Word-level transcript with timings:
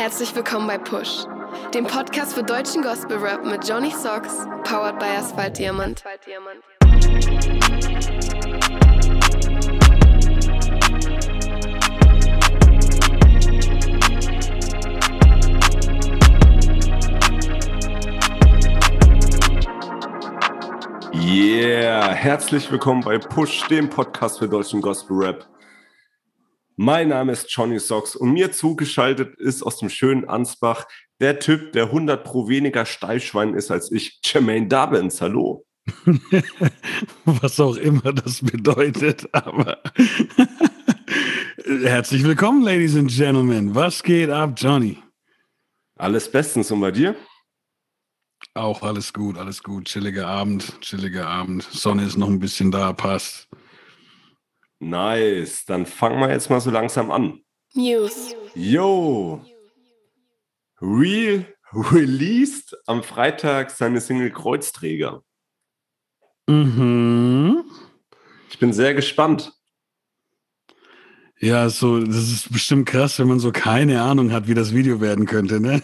Herzlich 0.00 0.34
willkommen 0.34 0.66
bei 0.66 0.78
Push, 0.78 1.26
dem 1.74 1.84
Podcast 1.84 2.32
für 2.32 2.42
deutschen 2.42 2.80
Gospel 2.80 3.18
Rap 3.18 3.44
mit 3.44 3.68
Johnny 3.68 3.90
Socks, 3.90 4.46
powered 4.64 4.98
by 4.98 5.04
Asphalt 5.04 5.58
Diamant. 5.58 6.02
Yeah, 21.12 22.08
herzlich 22.14 22.72
willkommen 22.72 23.02
bei 23.02 23.18
Push, 23.18 23.68
dem 23.68 23.90
Podcast 23.90 24.38
für 24.38 24.48
deutschen 24.48 24.80
Gospel 24.80 25.18
Rap. 25.18 25.49
Mein 26.82 27.08
Name 27.08 27.32
ist 27.32 27.50
Johnny 27.50 27.78
Socks 27.78 28.16
und 28.16 28.32
mir 28.32 28.52
zugeschaltet 28.52 29.38
ist 29.38 29.62
aus 29.62 29.76
dem 29.76 29.90
schönen 29.90 30.26
Ansbach 30.26 30.86
der 31.20 31.38
Typ, 31.38 31.74
der 31.74 31.84
100 31.84 32.24
pro 32.24 32.48
weniger 32.48 32.86
Steilschwein 32.86 33.52
ist 33.52 33.70
als 33.70 33.92
ich, 33.92 34.18
Jermaine 34.24 34.66
Dubbins. 34.66 35.20
Hallo. 35.20 35.66
Was 37.26 37.60
auch 37.60 37.76
immer 37.76 38.14
das 38.14 38.40
bedeutet, 38.40 39.28
aber 39.34 39.82
herzlich 41.66 42.24
willkommen, 42.24 42.62
Ladies 42.62 42.96
and 42.96 43.10
Gentlemen. 43.10 43.74
Was 43.74 44.02
geht 44.02 44.30
ab, 44.30 44.54
Johnny? 44.56 44.96
Alles 45.98 46.32
bestens 46.32 46.70
und 46.70 46.80
bei 46.80 46.92
dir? 46.92 47.14
Auch 48.54 48.80
alles 48.80 49.12
gut, 49.12 49.36
alles 49.36 49.62
gut. 49.62 49.84
Chilliger 49.84 50.28
Abend, 50.28 50.80
chilliger 50.80 51.28
Abend. 51.28 51.62
Sonne 51.62 52.06
ist 52.06 52.16
noch 52.16 52.28
ein 52.28 52.40
bisschen 52.40 52.70
da, 52.70 52.94
passt. 52.94 53.49
Nice. 54.80 55.64
Dann 55.66 55.86
fangen 55.86 56.18
wir 56.18 56.30
jetzt 56.30 56.50
mal 56.50 56.60
so 56.60 56.70
langsam 56.70 57.10
an. 57.10 57.40
News. 57.74 58.34
Yo. 58.54 59.44
Real 60.80 61.46
released 61.72 62.76
am 62.86 63.02
Freitag 63.02 63.70
seine 63.70 64.00
Single 64.00 64.32
Kreuzträger. 64.32 65.22
Mhm. 66.48 67.64
Ich 68.48 68.58
bin 68.58 68.72
sehr 68.72 68.94
gespannt. 68.94 69.52
Ja, 71.38 71.70
so, 71.70 72.00
das 72.00 72.30
ist 72.30 72.52
bestimmt 72.52 72.86
krass, 72.86 73.18
wenn 73.18 73.28
man 73.28 73.38
so 73.38 73.52
keine 73.52 74.02
Ahnung 74.02 74.32
hat, 74.32 74.48
wie 74.48 74.54
das 74.54 74.74
Video 74.74 75.00
werden 75.00 75.26
könnte, 75.26 75.60
ne? 75.60 75.82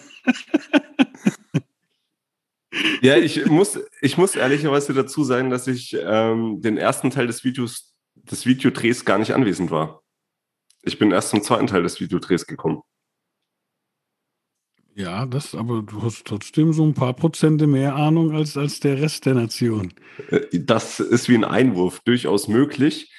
Ja, 3.00 3.16
ich 3.16 3.46
muss, 3.46 3.78
ich 4.00 4.18
muss 4.18 4.34
ehrlicherweise 4.34 4.92
dazu 4.92 5.24
sagen, 5.24 5.48
dass 5.50 5.66
ich 5.66 5.96
ähm, 5.98 6.60
den 6.60 6.76
ersten 6.76 7.10
Teil 7.10 7.26
des 7.26 7.44
Videos, 7.44 7.94
des 8.30 8.46
Videodrehs 8.46 9.04
gar 9.04 9.18
nicht 9.18 9.34
anwesend 9.34 9.70
war. 9.70 10.02
Ich 10.82 10.98
bin 10.98 11.10
erst 11.10 11.30
zum 11.30 11.42
zweiten 11.42 11.66
Teil 11.66 11.82
des 11.82 12.00
Videodrehs 12.00 12.46
gekommen. 12.46 12.82
Ja, 14.94 15.26
das, 15.26 15.54
aber 15.54 15.82
du 15.82 16.02
hast 16.02 16.24
trotzdem 16.24 16.72
so 16.72 16.82
ein 16.82 16.94
paar 16.94 17.12
Prozente 17.12 17.66
mehr 17.66 17.96
Ahnung 17.96 18.34
als, 18.34 18.56
als 18.56 18.80
der 18.80 18.98
Rest 18.98 19.26
der 19.26 19.34
Nation. 19.34 19.92
Äh, 20.30 20.60
Das 20.60 21.00
ist 21.00 21.28
wie 21.28 21.34
ein 21.34 21.44
Einwurf, 21.44 22.00
durchaus 22.00 22.48
möglich. 22.48 23.12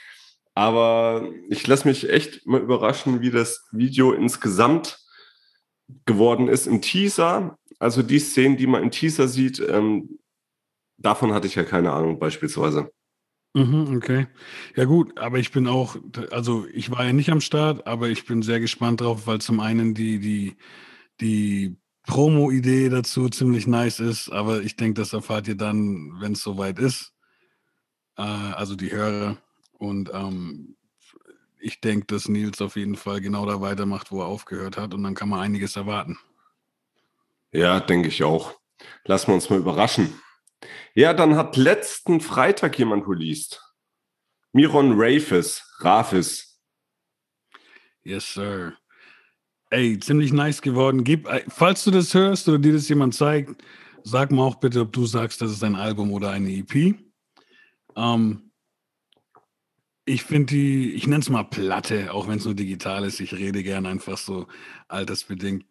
Aber 0.55 1.30
ich 1.50 1.67
lasse 1.67 1.88
mich 1.88 2.09
echt 2.09 2.47
mal 2.47 2.61
überraschen, 2.61 3.22
wie 3.22 3.30
das 3.30 3.67
Video 3.72 4.11
insgesamt 4.11 4.97
geworden 6.05 6.47
ist 6.47 6.66
im 6.66 6.81
Teaser. 6.81 7.59
Also 7.78 8.02
die 8.02 8.17
Szenen, 8.17 8.58
die 8.58 8.66
man 8.66 8.81
im 8.81 8.89
Teaser 8.89 9.28
sieht, 9.28 9.59
ähm, 9.59 10.17
davon 10.97 11.31
hatte 11.31 11.45
ich 11.45 11.53
ja 11.53 11.63
keine 11.63 11.91
Ahnung 11.91 12.17
beispielsweise. 12.17 12.91
Mhm, 13.58 13.97
okay. 13.97 14.27
Ja 14.75 14.86
gut, 14.86 15.17
aber 15.17 15.39
ich 15.39 15.52
bin 15.52 15.67
auch, 15.67 15.95
also 16.30 16.67
ich 16.72 16.91
war 16.91 17.05
ja 17.05 17.11
nicht 17.13 17.31
am 17.31 17.41
Start, 17.41 17.88
aber 17.88 18.08
ich 18.09 18.25
bin 18.25 18.44
sehr 18.44 18.59
gespannt 18.59 19.02
drauf, 19.02 19.25
weil 19.25 19.41
zum 19.41 19.59
einen 19.59 19.95
die, 19.95 20.19
die, 20.19 20.58
die 21.19 21.75
Promo-Idee 22.03 22.89
dazu 22.89 23.30
ziemlich 23.30 23.66
nice 23.66 24.00
ist, 24.00 24.30
aber 24.30 24.61
ich 24.61 24.75
denke, 24.75 25.02
das 25.02 25.13
erfahrt 25.13 25.47
ihr 25.47 25.58
dann, 25.58 26.13
wenn 26.19 26.33
es 26.33 26.44
soweit 26.44 26.78
ist. 26.78 27.13
Äh, 28.16 28.22
also 28.22 28.75
die 28.75 28.91
Hörer. 28.91 29.38
Und 29.72 30.12
ähm, 30.13 30.75
ich 31.59 31.81
denke, 31.81 32.06
dass 32.06 32.29
Nils 32.29 32.62
auf 32.62 32.75
jeden 32.75 32.95
Fall 32.95 33.22
genau 33.22 33.47
da 33.47 33.59
weitermacht, 33.59 34.12
wo 34.12 34.22
er 34.22 34.28
aufgehört 34.28 34.78
hat 34.78 34.94
und 34.94 35.01
dann 35.01 35.16
kann 35.16 35.29
man 35.29 35.39
einiges 35.39 35.75
erwarten. 35.75 36.19
Ja, 37.51 37.79
denke 37.79 38.09
ich 38.09 38.24
auch. 38.24 38.53
Lassen 39.06 39.29
wir 39.29 39.34
uns 39.34 39.50
mal 39.50 39.57
überraschen. 39.57 40.13
Ja, 40.95 41.13
dann 41.13 41.35
hat 41.35 41.57
letzten 41.57 42.22
Freitag 42.22 42.78
jemand 42.79 43.07
released. 43.07 43.62
Miron 44.53 44.94
Rafis, 44.95 45.63
Rafis. 45.79 46.59
Yes, 48.03 48.34
sir. 48.34 48.73
Ey, 49.69 50.00
ziemlich 50.00 50.31
nice 50.31 50.62
geworden. 50.62 51.03
Gib, 51.03 51.28
äh, 51.28 51.44
falls 51.50 51.84
du 51.84 51.91
das 51.91 52.13
hörst 52.13 52.47
oder 52.47 52.57
dir 52.57 52.73
das 52.73 52.88
jemand 52.88 53.13
zeigt, 53.13 53.62
sag 54.03 54.31
mal 54.31 54.44
auch 54.44 54.56
bitte, 54.56 54.81
ob 54.81 54.94
du 54.94 55.06
sagst, 55.06 55.41
das 55.41 55.51
ist 55.51 55.63
ein 55.63 55.75
Album 55.75 56.12
oder 56.12 56.31
eine 56.31 56.50
EP. 56.50 56.95
Ähm, 57.95 58.51
ich 60.06 60.24
finde 60.24 60.53
die, 60.53 60.94
ich 60.94 61.06
nenne 61.06 61.19
es 61.19 61.29
mal 61.29 61.44
Platte, 61.44 62.13
auch 62.13 62.29
wenn 62.29 62.38
es 62.38 62.45
nur 62.45 62.53
digital 62.53 63.03
ist. 63.03 63.19
Ich 63.19 63.34
rede 63.34 63.62
gern 63.62 63.85
einfach 63.85 64.18
so 64.18 64.47
altersbedingt. 64.88 65.66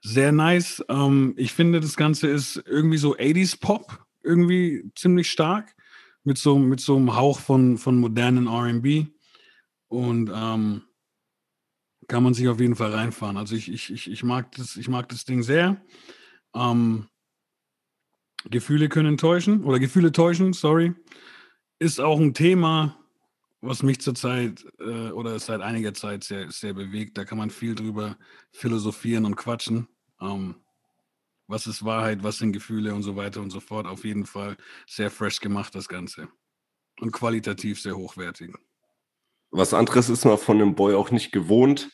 Sehr 0.00 0.30
nice. 0.30 0.84
Ähm, 0.88 1.34
ich 1.36 1.52
finde, 1.52 1.80
das 1.80 1.96
Ganze 1.96 2.28
ist 2.28 2.62
irgendwie 2.66 2.98
so 2.98 3.16
80s 3.16 3.60
Pop, 3.60 4.06
irgendwie 4.22 4.90
ziemlich 4.94 5.30
stark, 5.30 5.74
mit 6.24 6.38
so, 6.38 6.58
mit 6.58 6.80
so 6.80 6.96
einem 6.96 7.16
Hauch 7.16 7.40
von, 7.40 7.78
von 7.78 7.98
modernen 7.98 8.48
RB. 8.48 9.06
Und 9.88 10.30
ähm, 10.32 10.82
kann 12.10 12.22
man 12.22 12.34
sich 12.34 12.48
auf 12.48 12.60
jeden 12.60 12.76
Fall 12.76 12.92
reinfahren. 12.92 13.36
Also 13.36 13.54
ich, 13.54 13.70
ich, 13.70 13.92
ich, 13.92 14.10
ich, 14.10 14.24
mag, 14.24 14.52
das, 14.52 14.76
ich 14.76 14.88
mag 14.88 15.08
das 15.08 15.24
Ding 15.24 15.42
sehr. 15.42 15.80
Ähm, 16.54 17.06
Gefühle 18.44 18.88
können 18.88 19.16
täuschen 19.16 19.64
oder 19.64 19.78
Gefühle 19.78 20.12
täuschen, 20.12 20.52
sorry. 20.52 20.94
Ist 21.78 22.00
auch 22.00 22.18
ein 22.18 22.34
Thema, 22.34 22.98
was 23.60 23.82
mich 23.82 24.00
zurzeit 24.00 24.64
äh, 24.80 25.10
oder 25.10 25.38
seit 25.38 25.60
einiger 25.60 25.94
Zeit 25.94 26.24
sehr, 26.24 26.50
sehr 26.50 26.74
bewegt. 26.74 27.16
Da 27.16 27.24
kann 27.24 27.38
man 27.38 27.50
viel 27.50 27.74
drüber 27.74 28.16
philosophieren 28.52 29.24
und 29.24 29.36
quatschen. 29.36 29.88
Ähm, 30.20 30.56
was 31.50 31.66
ist 31.66 31.84
Wahrheit, 31.84 32.22
was 32.22 32.38
sind 32.38 32.52
Gefühle 32.52 32.94
und 32.94 33.02
so 33.02 33.16
weiter 33.16 33.40
und 33.40 33.50
so 33.50 33.60
fort. 33.60 33.86
Auf 33.86 34.04
jeden 34.04 34.24
Fall 34.24 34.56
sehr 34.86 35.10
fresh 35.10 35.40
gemacht, 35.40 35.74
das 35.74 35.88
Ganze. 35.88 36.28
Und 37.00 37.10
qualitativ 37.12 37.80
sehr 37.80 37.96
hochwertig. 37.96 38.54
Was 39.50 39.74
anderes 39.74 40.08
ist 40.08 40.24
man 40.24 40.38
von 40.38 40.58
dem 40.58 40.76
Boy 40.76 40.94
auch 40.94 41.10
nicht 41.10 41.32
gewohnt. 41.32 41.90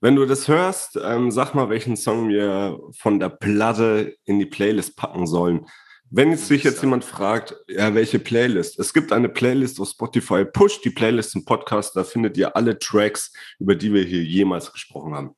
Wenn 0.00 0.14
du 0.14 0.24
das 0.24 0.46
hörst, 0.46 0.98
ähm, 1.02 1.30
sag 1.30 1.54
mal, 1.54 1.68
welchen 1.68 1.96
Song 1.96 2.28
wir 2.28 2.80
von 2.92 3.18
der 3.18 3.28
Platte 3.28 4.16
in 4.24 4.38
die 4.38 4.46
Playlist 4.46 4.96
packen 4.96 5.26
sollen. 5.26 5.66
Wenn 6.08 6.30
jetzt 6.30 6.46
sich 6.46 6.64
jetzt 6.64 6.80
jemand 6.80 7.04
fragt, 7.04 7.56
ja, 7.68 7.94
welche 7.94 8.18
Playlist? 8.18 8.78
Es 8.78 8.94
gibt 8.94 9.12
eine 9.12 9.28
Playlist 9.28 9.80
auf 9.80 9.88
Spotify. 9.88 10.44
Push 10.44 10.80
die 10.80 10.90
Playlist 10.90 11.34
im 11.34 11.44
Podcast, 11.44 11.96
da 11.96 12.04
findet 12.04 12.36
ihr 12.36 12.56
alle 12.56 12.78
Tracks, 12.78 13.32
über 13.58 13.74
die 13.74 13.92
wir 13.92 14.04
hier 14.04 14.22
jemals 14.22 14.72
gesprochen 14.72 15.14
haben. 15.14 15.36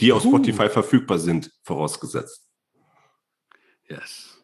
Die 0.00 0.12
auf 0.12 0.24
Uh. 0.24 0.28
Spotify 0.28 0.68
verfügbar 0.68 1.18
sind, 1.18 1.52
vorausgesetzt. 1.62 2.43
Yes. 3.88 4.38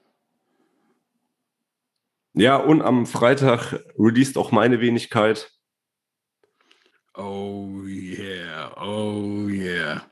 Ja, 2.35 2.57
und 2.57 2.83
am 2.83 3.07
Freitag 3.07 3.85
released 3.99 4.39
auch 4.39 4.53
meine 4.53 4.81
Wenigkeit. 4.81 5.51
Oh 7.15 7.83
yeah, 7.87 8.73
oh 8.81 9.49
yeah. 9.49 10.03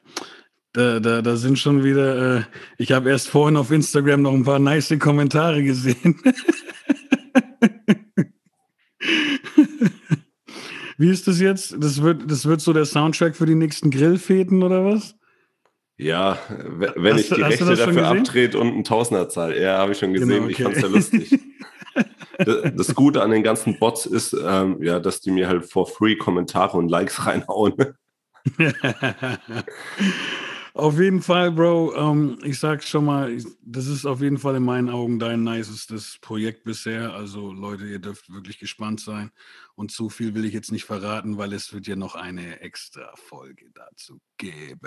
Da, 0.73 1.01
da, 1.01 1.23
da 1.23 1.37
sind 1.37 1.59
schon 1.59 1.83
wieder, 1.85 2.39
äh, 2.39 2.43
ich 2.77 2.93
habe 2.93 3.11
erst 3.11 3.29
vorhin 3.29 3.57
auf 3.57 3.71
Instagram 3.71 4.23
noch 4.23 4.35
ein 4.35 4.45
paar 4.45 4.59
nice 4.59 4.95
Kommentare 4.99 5.63
gesehen. 5.63 6.21
Wie 10.99 11.11
ist 11.11 11.29
das 11.29 11.41
jetzt? 11.41 11.77
Das 11.79 12.03
wird, 12.03 12.31
das 12.31 12.45
wird 12.45 12.61
so 12.61 12.73
der 12.73 12.85
Soundtrack 12.85 13.37
für 13.37 13.47
die 13.47 13.55
nächsten 13.55 13.91
Grillfäden 13.91 14.63
oder 14.63 14.85
was? 14.85 15.18
Ja, 16.01 16.39
wenn 16.49 17.15
Hast 17.15 17.23
ich 17.23 17.29
die 17.31 17.35
du 17.35 17.43
Rechte 17.47 17.65
dafür 17.75 18.07
abtrete 18.07 18.59
und 18.61 18.69
einen 18.69 18.85
Tausender 18.85 19.29
zahle. 19.29 19.61
Ja, 19.61 19.79
habe 19.79 19.93
ich 19.93 19.99
schon 19.99 20.13
gesehen. 20.13 20.29
Genau, 20.29 20.47
Ich 20.47 20.55
okay. 20.55 20.63
fand's 20.63 20.81
ja 20.81 20.87
lustig. 20.89 21.41
das, 22.77 22.95
Gute 22.95 23.21
an 23.21 23.33
den 23.33 23.43
ganzen 23.43 23.79
Bots 23.81 24.07
ist, 24.07 24.33
ähm, 24.33 24.81
ja, 24.81 25.01
dass 25.01 25.21
die 25.21 25.33
mir 25.33 25.49
halt 25.49 25.67
for 25.67 25.89
free 25.89 26.15
Kommentare 26.15 26.77
und 26.79 26.89
Likes 26.89 27.27
reinhauen. 27.27 27.75
auf 30.75 31.01
jeden 31.01 31.21
Fall, 31.23 31.51
Bro. 31.51 31.95
Ähm, 31.97 32.39
ich 32.45 32.61
sag 32.61 32.85
schon 32.85 33.05
mal, 33.05 33.33
ich- 33.33 33.47
das 33.63 33.89
ist 33.89 34.07
auf 34.07 34.21
jeden 34.21 34.39
Fall 34.39 34.55
in 34.55 34.63
meinen 34.63 34.91
Augen 34.91 35.19
dein 35.19 35.43
nicestes 35.43 36.19
Projekt 36.21 36.63
bisher. 36.63 37.13
Also 37.15 37.53
Leute, 37.53 37.87
ihr 37.87 37.99
dürft 37.99 38.33
wirklich 38.33 38.61
gespannt 38.61 39.01
sein. 39.01 39.31
Und 39.75 39.91
zu 39.91 40.09
viel 40.09 40.35
will 40.35 40.45
ich 40.45 40.55
jetzt 40.55 40.71
nicht 40.71 40.85
verraten, 40.85 41.39
weil 41.39 41.53
es 41.53 41.73
wird 41.73 41.89
ja 41.89 41.97
noch 41.97 42.15
eine 42.15 42.61
extra 42.61 43.13
Folge 43.17 43.67
dazu 43.75 44.21
geben. 44.37 44.79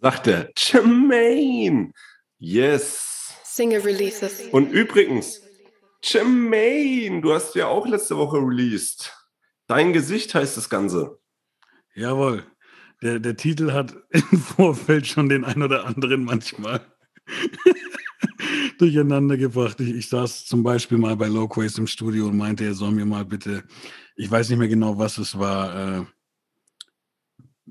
Sagt 0.00 0.26
er, 0.28 0.50
Jermaine. 0.56 1.92
Yes. 2.38 3.34
Single 3.44 3.82
Releases. 3.82 4.48
Und 4.50 4.70
übrigens, 4.72 5.42
Jermaine, 6.02 7.20
du 7.20 7.34
hast 7.34 7.54
ja 7.54 7.66
auch 7.66 7.86
letzte 7.86 8.16
Woche 8.16 8.38
released. 8.38 9.12
Dein 9.66 9.92
Gesicht 9.92 10.34
heißt 10.34 10.56
das 10.56 10.70
Ganze. 10.70 11.18
Jawohl. 11.94 12.44
Der, 13.02 13.18
der 13.18 13.36
Titel 13.36 13.72
hat 13.72 13.94
im 14.10 14.38
Vorfeld 14.38 15.06
schon 15.06 15.28
den 15.28 15.44
ein 15.44 15.62
oder 15.62 15.84
anderen 15.84 16.24
manchmal 16.24 16.80
durcheinander 18.78 19.36
gebracht. 19.36 19.80
Ich, 19.80 19.94
ich, 19.94 20.08
saß 20.08 20.46
zum 20.46 20.62
Beispiel 20.62 20.96
mal 20.96 21.16
bei 21.16 21.28
Loquays 21.28 21.76
im 21.76 21.86
Studio 21.86 22.28
und 22.28 22.38
meinte, 22.38 22.64
er 22.64 22.74
soll 22.74 22.92
mir 22.92 23.04
mal 23.06 23.26
bitte, 23.26 23.64
ich 24.16 24.30
weiß 24.30 24.48
nicht 24.48 24.58
mehr 24.58 24.68
genau, 24.68 24.98
was 24.98 25.18
es 25.18 25.38
war, 25.38 26.00
äh, 26.00 26.04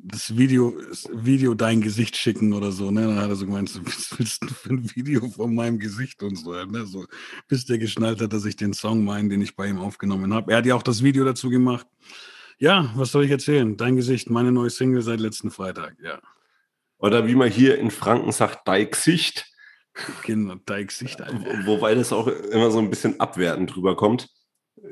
das 0.04 0.38
Video, 0.38 0.75
das 0.90 1.10
Video 1.12 1.54
dein 1.54 1.81
Gesicht 1.81 2.16
schicken 2.16 2.54
oder 2.54 2.72
so, 2.72 2.92
ne? 2.92 3.01
Dann 3.01 3.18
hat 3.18 3.30
er 3.30 3.36
so 3.36 3.46
gemeint, 3.46 3.69
was 3.86 4.18
willst 4.18 4.44
du 4.44 4.48
für 4.48 4.69
ein 4.69 4.96
Video 4.96 5.28
von 5.30 5.54
meinem 5.54 5.80
Gesicht 5.80 6.22
und 6.24 6.36
so, 6.36 6.54
ne? 6.54 6.86
So, 6.86 7.06
bis 7.48 7.66
der 7.66 7.78
geschnallt 7.78 8.22
hat, 8.22 8.34
dass 8.34 8.46
ich 8.46 8.56
den 8.56 8.74
Song 8.74 9.04
meine, 9.04 9.30
den 9.30 9.42
ich 9.42 9.56
bei 9.56 9.68
ihm 9.68 9.80
aufgenommen 9.80 10.34
habe. 10.34 10.51
Er 10.51 10.60
hat 10.60 10.66
ja 10.66 10.75
auch 10.75 10.84
das 10.84 11.04
Video 11.04 11.25
dazu 11.25 11.50
gemacht. 11.50 11.88
Ja, 12.57 12.92
was 12.96 13.12
soll 13.12 13.25
ich 13.25 13.31
erzählen? 13.31 13.78
Dein 13.78 13.96
Gesicht, 13.96 14.30
meine 14.30 14.51
neue 14.51 14.69
Single 14.69 15.01
seit 15.01 15.19
letzten 15.19 15.51
Freitag, 15.51 15.96
ja. 16.04 16.19
Oder 16.98 17.28
wie 17.28 17.36
man 17.36 17.50
hier 17.50 17.78
in 17.78 17.92
Franken 17.92 18.31
sagt, 18.31 18.68
dein 18.68 18.90
Gesicht. 18.90 19.46
Genau, 20.25 20.56
dein 20.66 20.88
Gesicht. 20.88 21.22
Alter. 21.22 21.66
Wobei 21.66 21.96
das 21.96 22.13
auch 22.13 22.28
immer 22.28 22.72
so 22.72 22.80
ein 22.80 22.90
bisschen 22.90 23.19
abwertend 23.19 23.75
drüber 23.75 23.96
kommt. 23.96 24.30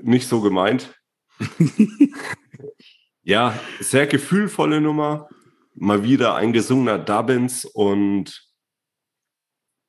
Nicht 0.01 0.27
so 0.27 0.41
gemeint. 0.41 0.93
ja, 3.27 3.59
sehr 3.81 4.07
gefühlvolle 4.07 4.79
Nummer. 4.79 5.27
Mal 5.75 6.01
wieder 6.01 6.35
ein 6.35 6.53
gesungener 6.53 6.97
Dubbins 6.97 7.65
und 7.65 8.49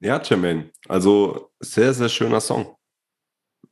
ja, 0.01 0.21
Jermaine. 0.21 0.73
Also 0.89 1.53
sehr, 1.61 1.95
sehr 1.95 2.09
schöner 2.09 2.41
Song. 2.41 2.77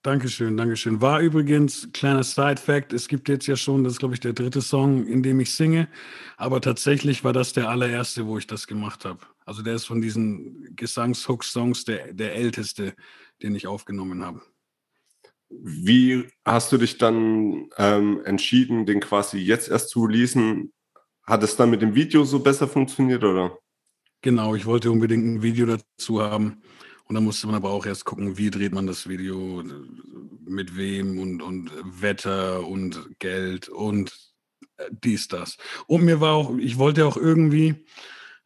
Dankeschön, 0.02 0.56
Dankeschön. 0.56 1.00
War 1.00 1.20
übrigens, 1.20 1.90
kleiner 1.92 2.22
Side-Fact, 2.22 2.92
es 2.92 3.08
gibt 3.08 3.28
jetzt 3.28 3.48
ja 3.48 3.56
schon, 3.56 3.82
das 3.82 3.94
ist 3.94 3.98
glaube 3.98 4.14
ich 4.14 4.20
der 4.20 4.34
dritte 4.34 4.62
Song, 4.62 5.04
in 5.04 5.24
dem 5.24 5.40
ich 5.40 5.52
singe, 5.52 5.88
aber 6.36 6.60
tatsächlich 6.60 7.24
war 7.24 7.32
das 7.32 7.52
der 7.52 7.68
allererste, 7.68 8.24
wo 8.26 8.38
ich 8.38 8.46
das 8.46 8.68
gemacht 8.68 9.04
habe. 9.04 9.18
Also 9.44 9.62
der 9.62 9.74
ist 9.74 9.86
von 9.86 10.00
diesen 10.00 10.76
Gesangshook-Songs 10.76 11.84
der, 11.84 12.12
der 12.14 12.36
älteste, 12.36 12.94
den 13.42 13.56
ich 13.56 13.66
aufgenommen 13.66 14.24
habe. 14.24 14.42
Wie 15.48 16.26
hast 16.44 16.72
du 16.72 16.78
dich 16.78 16.98
dann 16.98 17.68
ähm, 17.78 18.20
entschieden, 18.24 18.86
den 18.86 19.00
quasi 19.00 19.38
jetzt 19.38 19.68
erst 19.68 19.90
zu 19.90 20.04
releasen? 20.04 20.72
Hat 21.22 21.42
es 21.42 21.56
dann 21.56 21.70
mit 21.70 21.82
dem 21.82 21.94
Video 21.94 22.24
so 22.24 22.40
besser 22.40 22.68
funktioniert 22.68 23.24
oder? 23.24 23.58
Genau, 24.22 24.54
ich 24.54 24.66
wollte 24.66 24.90
unbedingt 24.90 25.24
ein 25.24 25.42
Video 25.42 25.66
dazu 25.66 26.22
haben. 26.22 26.62
Und 27.04 27.14
dann 27.14 27.24
musste 27.24 27.46
man 27.46 27.54
aber 27.54 27.70
auch 27.70 27.86
erst 27.86 28.04
gucken, 28.04 28.36
wie 28.36 28.50
dreht 28.50 28.72
man 28.72 28.86
das 28.86 29.08
Video, 29.08 29.62
mit 30.44 30.76
wem 30.76 31.20
und, 31.20 31.40
und 31.40 31.70
Wetter 32.00 32.66
und 32.66 33.18
Geld 33.20 33.68
und 33.68 34.12
äh, 34.76 34.90
dies, 34.90 35.28
das. 35.28 35.56
Und 35.86 36.04
mir 36.04 36.20
war 36.20 36.34
auch, 36.34 36.56
ich 36.58 36.78
wollte 36.78 37.06
auch 37.06 37.16
irgendwie, 37.16 37.86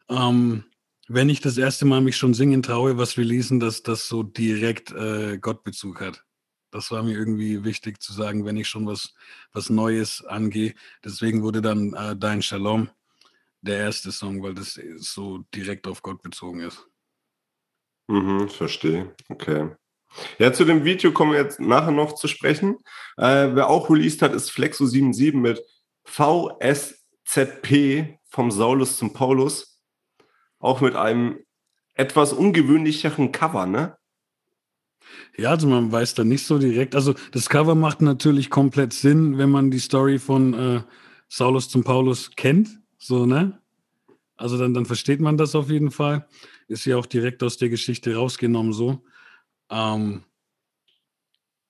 ähm, 0.09 0.65
wenn 1.07 1.29
ich 1.29 1.41
das 1.41 1.57
erste 1.57 1.85
Mal 1.85 2.01
mich 2.01 2.17
schon 2.17 2.35
singen 2.35 2.61
traue, 2.61 2.97
was 2.97 3.17
wir 3.17 3.25
lesen, 3.25 3.59
dass 3.59 3.81
das 3.81 4.07
so 4.07 4.21
direkt 4.21 4.91
äh, 4.91 5.39
Gottbezug 5.39 5.99
hat. 5.99 6.23
Das 6.71 6.89
war 6.91 7.03
mir 7.03 7.17
irgendwie 7.17 7.63
wichtig 7.63 8.01
zu 8.01 8.13
sagen, 8.13 8.45
wenn 8.45 8.57
ich 8.57 8.67
schon 8.67 8.87
was, 8.87 9.13
was 9.51 9.69
Neues 9.69 10.23
angehe. 10.25 10.73
Deswegen 11.03 11.43
wurde 11.43 11.61
dann 11.61 11.93
äh, 11.93 12.15
Dein 12.15 12.41
Shalom 12.41 12.89
der 13.61 13.77
erste 13.77 14.11
Song, 14.11 14.41
weil 14.41 14.55
das 14.55 14.79
so 14.97 15.39
direkt 15.53 15.87
auf 15.87 16.01
Gott 16.01 16.21
bezogen 16.21 16.61
ist. 16.61 16.87
Mhm, 18.07 18.49
verstehe. 18.49 19.13
Okay. 19.29 19.69
Ja, 20.39 20.51
zu 20.51 20.65
dem 20.65 20.83
Video 20.83 21.13
kommen 21.13 21.31
wir 21.31 21.39
jetzt 21.39 21.61
nachher 21.61 21.91
noch 21.91 22.15
zu 22.15 22.27
sprechen. 22.27 22.77
Äh, 23.17 23.55
wer 23.55 23.69
auch 23.69 23.89
released 23.89 24.21
hat, 24.21 24.33
ist 24.33 24.51
Flexo77 24.51 25.37
mit 25.37 25.63
VSZP 26.03 26.97
vom 28.27 28.51
Saulus 28.51 28.97
zum 28.97 29.13
Paulus. 29.13 29.81
Auch 30.59 30.81
mit 30.81 30.95
einem 30.95 31.45
etwas 31.93 32.33
ungewöhnlicheren 32.33 33.31
Cover, 33.31 33.65
ne? 33.65 33.97
Ja, 35.37 35.51
also 35.51 35.67
man 35.67 35.91
weiß 35.91 36.13
da 36.15 36.23
nicht 36.23 36.45
so 36.45 36.57
direkt. 36.59 36.95
Also 36.95 37.13
das 37.31 37.49
Cover 37.49 37.75
macht 37.75 38.01
natürlich 38.01 38.49
komplett 38.49 38.93
Sinn, 38.93 39.37
wenn 39.37 39.49
man 39.49 39.71
die 39.71 39.79
Story 39.79 40.19
von 40.19 40.53
äh, 40.53 40.81
Saulus 41.27 41.69
zum 41.69 41.83
Paulus 41.83 42.31
kennt. 42.35 42.79
So, 42.97 43.25
ne? 43.25 43.59
Also 44.37 44.57
dann, 44.57 44.73
dann 44.73 44.85
versteht 44.85 45.19
man 45.19 45.37
das 45.37 45.55
auf 45.55 45.69
jeden 45.69 45.91
Fall 45.91 46.27
ist 46.71 46.85
ja 46.85 46.97
auch 46.97 47.05
direkt 47.05 47.43
aus 47.43 47.57
der 47.57 47.69
Geschichte 47.69 48.15
rausgenommen 48.15 48.73
so. 48.73 49.03
Ähm, 49.69 50.23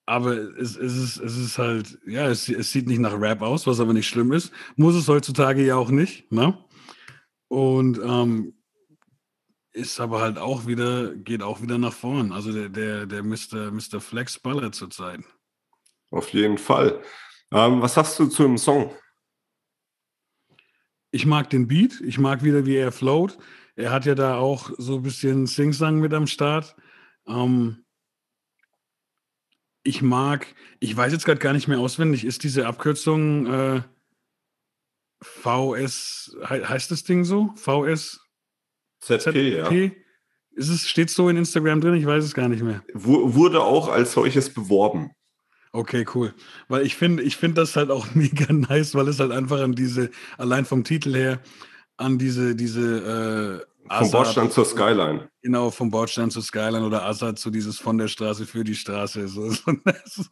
aber 0.06 0.32
es, 0.58 0.76
es, 0.76 0.96
ist, 0.96 1.16
es 1.18 1.36
ist 1.36 1.58
halt, 1.58 1.98
ja, 2.06 2.28
es, 2.28 2.48
es 2.48 2.72
sieht 2.72 2.86
nicht 2.86 3.00
nach 3.00 3.20
Rap 3.20 3.42
aus, 3.42 3.66
was 3.66 3.80
aber 3.80 3.92
nicht 3.92 4.08
schlimm 4.08 4.32
ist. 4.32 4.52
Muss 4.76 4.94
es 4.94 5.08
heutzutage 5.08 5.64
ja 5.64 5.76
auch 5.76 5.90
nicht. 5.90 6.30
Ne? 6.30 6.56
Und 7.48 8.00
ähm, 8.02 8.54
ist 9.72 10.00
aber 10.00 10.20
halt 10.20 10.38
auch 10.38 10.66
wieder, 10.66 11.14
geht 11.14 11.42
auch 11.42 11.62
wieder 11.62 11.78
nach 11.78 11.92
vorn. 11.92 12.32
Also 12.32 12.52
der, 12.52 12.68
der, 12.68 13.06
der 13.06 13.22
Mr. 13.22 13.70
Mr. 13.70 14.00
Flex 14.00 14.38
ballert 14.38 14.74
zurzeit. 14.74 15.20
Auf 16.10 16.30
jeden 16.30 16.58
Fall. 16.58 17.02
Ähm, 17.50 17.80
was 17.80 17.94
sagst 17.94 18.18
du 18.18 18.26
zu 18.26 18.42
dem 18.42 18.58
Song? 18.58 18.94
Ich 21.10 21.26
mag 21.26 21.50
den 21.50 21.68
Beat, 21.68 22.00
ich 22.00 22.18
mag 22.18 22.42
wieder, 22.42 22.66
wie 22.66 22.76
er 22.76 22.92
float. 22.92 23.38
Er 23.76 23.90
hat 23.90 24.06
ja 24.06 24.14
da 24.14 24.36
auch 24.36 24.70
so 24.78 24.96
ein 24.96 25.02
bisschen 25.02 25.46
Singsang 25.46 26.00
mit 26.00 26.12
am 26.12 26.26
Start. 26.26 26.76
Ähm, 27.26 27.84
ich 29.82 30.02
mag, 30.02 30.46
ich 30.80 30.96
weiß 30.96 31.12
jetzt 31.12 31.24
gerade 31.24 31.40
gar 31.40 31.52
nicht 31.52 31.68
mehr 31.68 31.80
auswendig, 31.80 32.24
ist 32.24 32.44
diese 32.44 32.66
Abkürzung 32.66 33.46
äh, 33.46 33.82
VS, 35.22 36.36
he, 36.48 36.64
heißt 36.64 36.90
das 36.90 37.04
Ding 37.04 37.24
so? 37.24 37.54
VS? 37.56 38.21
ZP, 39.02 39.56
ja. 39.56 39.70
Ist 40.54 40.68
es, 40.68 40.88
steht 40.88 41.10
so 41.10 41.28
in 41.28 41.36
Instagram 41.36 41.80
drin? 41.80 41.94
Ich 41.94 42.06
weiß 42.06 42.24
es 42.24 42.34
gar 42.34 42.48
nicht 42.48 42.62
mehr. 42.62 42.82
Wurde 42.94 43.62
auch 43.62 43.88
als 43.88 44.12
solches 44.12 44.52
beworben. 44.52 45.12
Okay, 45.72 46.04
cool. 46.14 46.34
Weil 46.68 46.84
ich 46.84 46.96
finde, 46.96 47.22
ich 47.22 47.36
finde 47.36 47.62
das 47.62 47.76
halt 47.76 47.90
auch 47.90 48.06
mega 48.14 48.52
nice, 48.52 48.94
weil 48.94 49.08
es 49.08 49.18
halt 49.18 49.32
einfach 49.32 49.60
an 49.60 49.74
diese, 49.74 50.10
allein 50.36 50.64
vom 50.64 50.84
Titel 50.84 51.14
her, 51.14 51.40
an 51.96 52.18
diese, 52.18 52.54
diese 52.54 53.64
äh, 53.88 53.94
Vom 53.98 54.10
Bordstand 54.10 54.52
zur 54.52 54.66
Skyline. 54.66 55.30
Genau, 55.40 55.70
vom 55.70 55.90
Bordstand 55.90 56.32
zur 56.32 56.42
Skyline 56.42 56.84
oder 56.84 57.04
Assad 57.04 57.38
zu 57.38 57.50
dieses 57.50 57.78
von 57.78 57.96
der 57.96 58.08
Straße 58.08 58.46
für 58.46 58.64
die 58.64 58.74
Straße. 58.74 59.26
So, 59.28 59.50
so, 59.50 60.24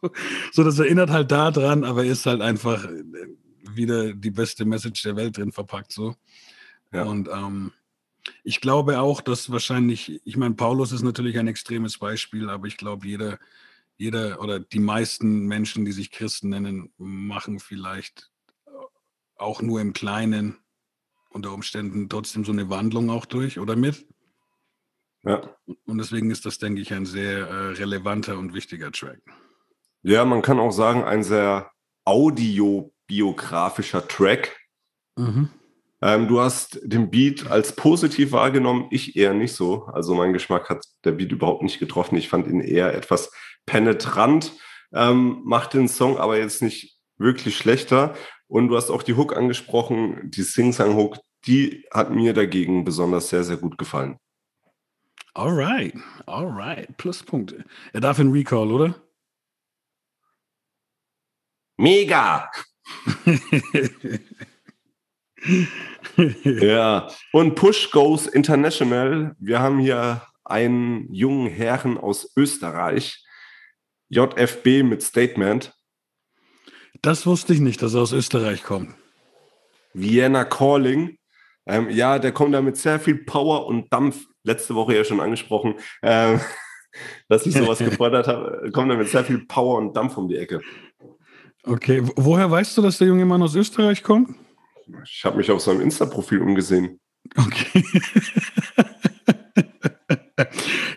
so, 0.51 0.63
das 0.63 0.79
erinnert 0.79 1.09
halt 1.09 1.31
da 1.31 1.49
dran, 1.49 1.83
aber 1.83 2.05
ist 2.05 2.27
halt 2.27 2.41
einfach 2.41 2.85
äh, 2.85 3.03
wieder 3.73 4.13
die 4.13 4.31
beste 4.31 4.65
Message 4.65 5.01
der 5.03 5.15
Welt 5.15 5.37
drin 5.37 5.51
verpackt. 5.51 5.91
So. 5.91 6.15
Ja. 6.93 7.03
Und 7.03 7.27
ähm, 7.29 7.71
ich 8.43 8.61
glaube 8.61 8.99
auch, 8.99 9.21
dass 9.21 9.51
wahrscheinlich, 9.51 10.21
ich 10.25 10.37
meine, 10.37 10.55
Paulus 10.55 10.91
ist 10.91 11.03
natürlich 11.03 11.37
ein 11.39 11.47
extremes 11.47 11.97
Beispiel, 11.97 12.49
aber 12.49 12.67
ich 12.67 12.77
glaube, 12.77 13.07
jeder, 13.07 13.39
jeder 13.97 14.41
oder 14.41 14.59
die 14.59 14.79
meisten 14.79 15.47
Menschen, 15.47 15.85
die 15.85 15.91
sich 15.91 16.11
Christen 16.11 16.49
nennen, 16.49 16.93
machen 16.97 17.59
vielleicht 17.59 18.31
auch 19.37 19.61
nur 19.61 19.81
im 19.81 19.93
Kleinen 19.93 20.57
unter 21.29 21.53
Umständen 21.53 22.09
trotzdem 22.09 22.45
so 22.45 22.51
eine 22.51 22.69
Wandlung 22.69 23.09
auch 23.09 23.25
durch 23.25 23.59
oder 23.59 23.75
mit. 23.75 24.05
Ja. 25.23 25.41
Und 25.85 25.97
deswegen 25.97 26.31
ist 26.31 26.45
das, 26.45 26.57
denke 26.57 26.81
ich, 26.81 26.93
ein 26.93 27.05
sehr 27.05 27.47
äh, 27.47 27.71
relevanter 27.73 28.37
und 28.37 28.53
wichtiger 28.53 28.91
Track. 28.91 29.21
Ja, 30.03 30.25
man 30.25 30.41
kann 30.41 30.59
auch 30.59 30.71
sagen, 30.71 31.03
ein 31.03 31.23
sehr 31.23 31.71
audiobiografischer 32.05 34.07
Track. 34.07 34.57
Mhm. 35.15 35.49
Ähm, 36.01 36.27
du 36.27 36.39
hast 36.39 36.79
den 36.83 37.11
Beat 37.11 37.49
als 37.49 37.75
positiv 37.75 38.31
wahrgenommen, 38.31 38.87
ich 38.89 39.15
eher 39.15 39.33
nicht 39.33 39.53
so. 39.53 39.85
Also 39.85 40.15
mein 40.15 40.33
Geschmack 40.33 40.69
hat 40.69 40.83
der 41.03 41.11
Beat 41.11 41.31
überhaupt 41.31 41.61
nicht 41.61 41.79
getroffen. 41.79 42.17
Ich 42.17 42.27
fand 42.27 42.47
ihn 42.47 42.61
eher 42.61 42.93
etwas 42.93 43.31
penetrant, 43.65 44.53
ähm, 44.93 45.41
macht 45.45 45.73
den 45.73 45.87
Song 45.87 46.17
aber 46.17 46.37
jetzt 46.37 46.61
nicht 46.61 46.97
wirklich 47.17 47.55
schlechter. 47.55 48.15
Und 48.47 48.67
du 48.67 48.75
hast 48.75 48.89
auch 48.89 49.03
die 49.03 49.15
Hook 49.15 49.37
angesprochen, 49.37 50.31
die 50.31 50.41
Sing-Sang-Hook, 50.41 51.17
die 51.45 51.85
hat 51.93 52.09
mir 52.11 52.33
dagegen 52.33 52.83
besonders 52.83 53.29
sehr, 53.29 53.43
sehr 53.43 53.57
gut 53.57 53.77
gefallen. 53.77 54.17
Alright, 55.33 55.93
alright, 56.25 56.97
Pluspunkte. 56.97 57.63
Er 57.93 58.01
darf 58.01 58.19
in 58.19 58.31
Recall, 58.31 58.71
oder? 58.71 58.95
Mega! 61.77 62.51
ja, 66.43 67.07
und 67.31 67.55
Push 67.55 67.91
Goes 67.91 68.27
International. 68.27 69.35
Wir 69.39 69.59
haben 69.59 69.79
hier 69.79 70.21
einen 70.43 71.11
jungen 71.13 71.47
Herren 71.47 71.97
aus 71.97 72.31
Österreich, 72.35 73.23
JFB 74.09 74.83
mit 74.83 75.01
Statement. 75.01 75.73
Das 77.01 77.25
wusste 77.25 77.53
ich 77.53 77.59
nicht, 77.59 77.81
dass 77.81 77.93
er 77.93 78.01
aus 78.01 78.11
Österreich 78.11 78.63
kommt. 78.63 78.93
Vienna 79.93 80.43
Calling. 80.43 81.17
Ähm, 81.65 81.89
ja, 81.89 82.19
der 82.19 82.31
kommt 82.31 82.53
da 82.53 82.61
mit 82.61 82.77
sehr 82.77 82.99
viel 82.99 83.23
Power 83.23 83.65
und 83.65 83.91
Dampf. 83.93 84.25
Letzte 84.43 84.73
Woche 84.75 84.95
ja 84.95 85.03
schon 85.03 85.19
angesprochen, 85.19 85.75
ähm, 86.01 86.39
dass 87.29 87.45
ich 87.45 87.53
sowas 87.53 87.79
gefordert 87.79 88.27
habe. 88.27 88.69
Kommt 88.73 88.91
da 88.91 88.95
mit 88.95 89.07
sehr 89.07 89.23
viel 89.23 89.45
Power 89.45 89.77
und 89.77 89.95
Dampf 89.95 90.17
um 90.17 90.27
die 90.27 90.37
Ecke. 90.37 90.61
Okay, 91.63 92.01
woher 92.15 92.49
weißt 92.49 92.77
du, 92.77 92.81
dass 92.81 92.97
der 92.97 93.07
junge 93.07 93.25
Mann 93.25 93.43
aus 93.43 93.53
Österreich 93.53 94.01
kommt? 94.01 94.35
Ich 95.03 95.25
habe 95.25 95.37
mich 95.37 95.51
auf 95.51 95.61
seinem 95.61 95.81
Insta-Profil 95.81 96.41
umgesehen. 96.41 96.99
Okay. 97.35 97.83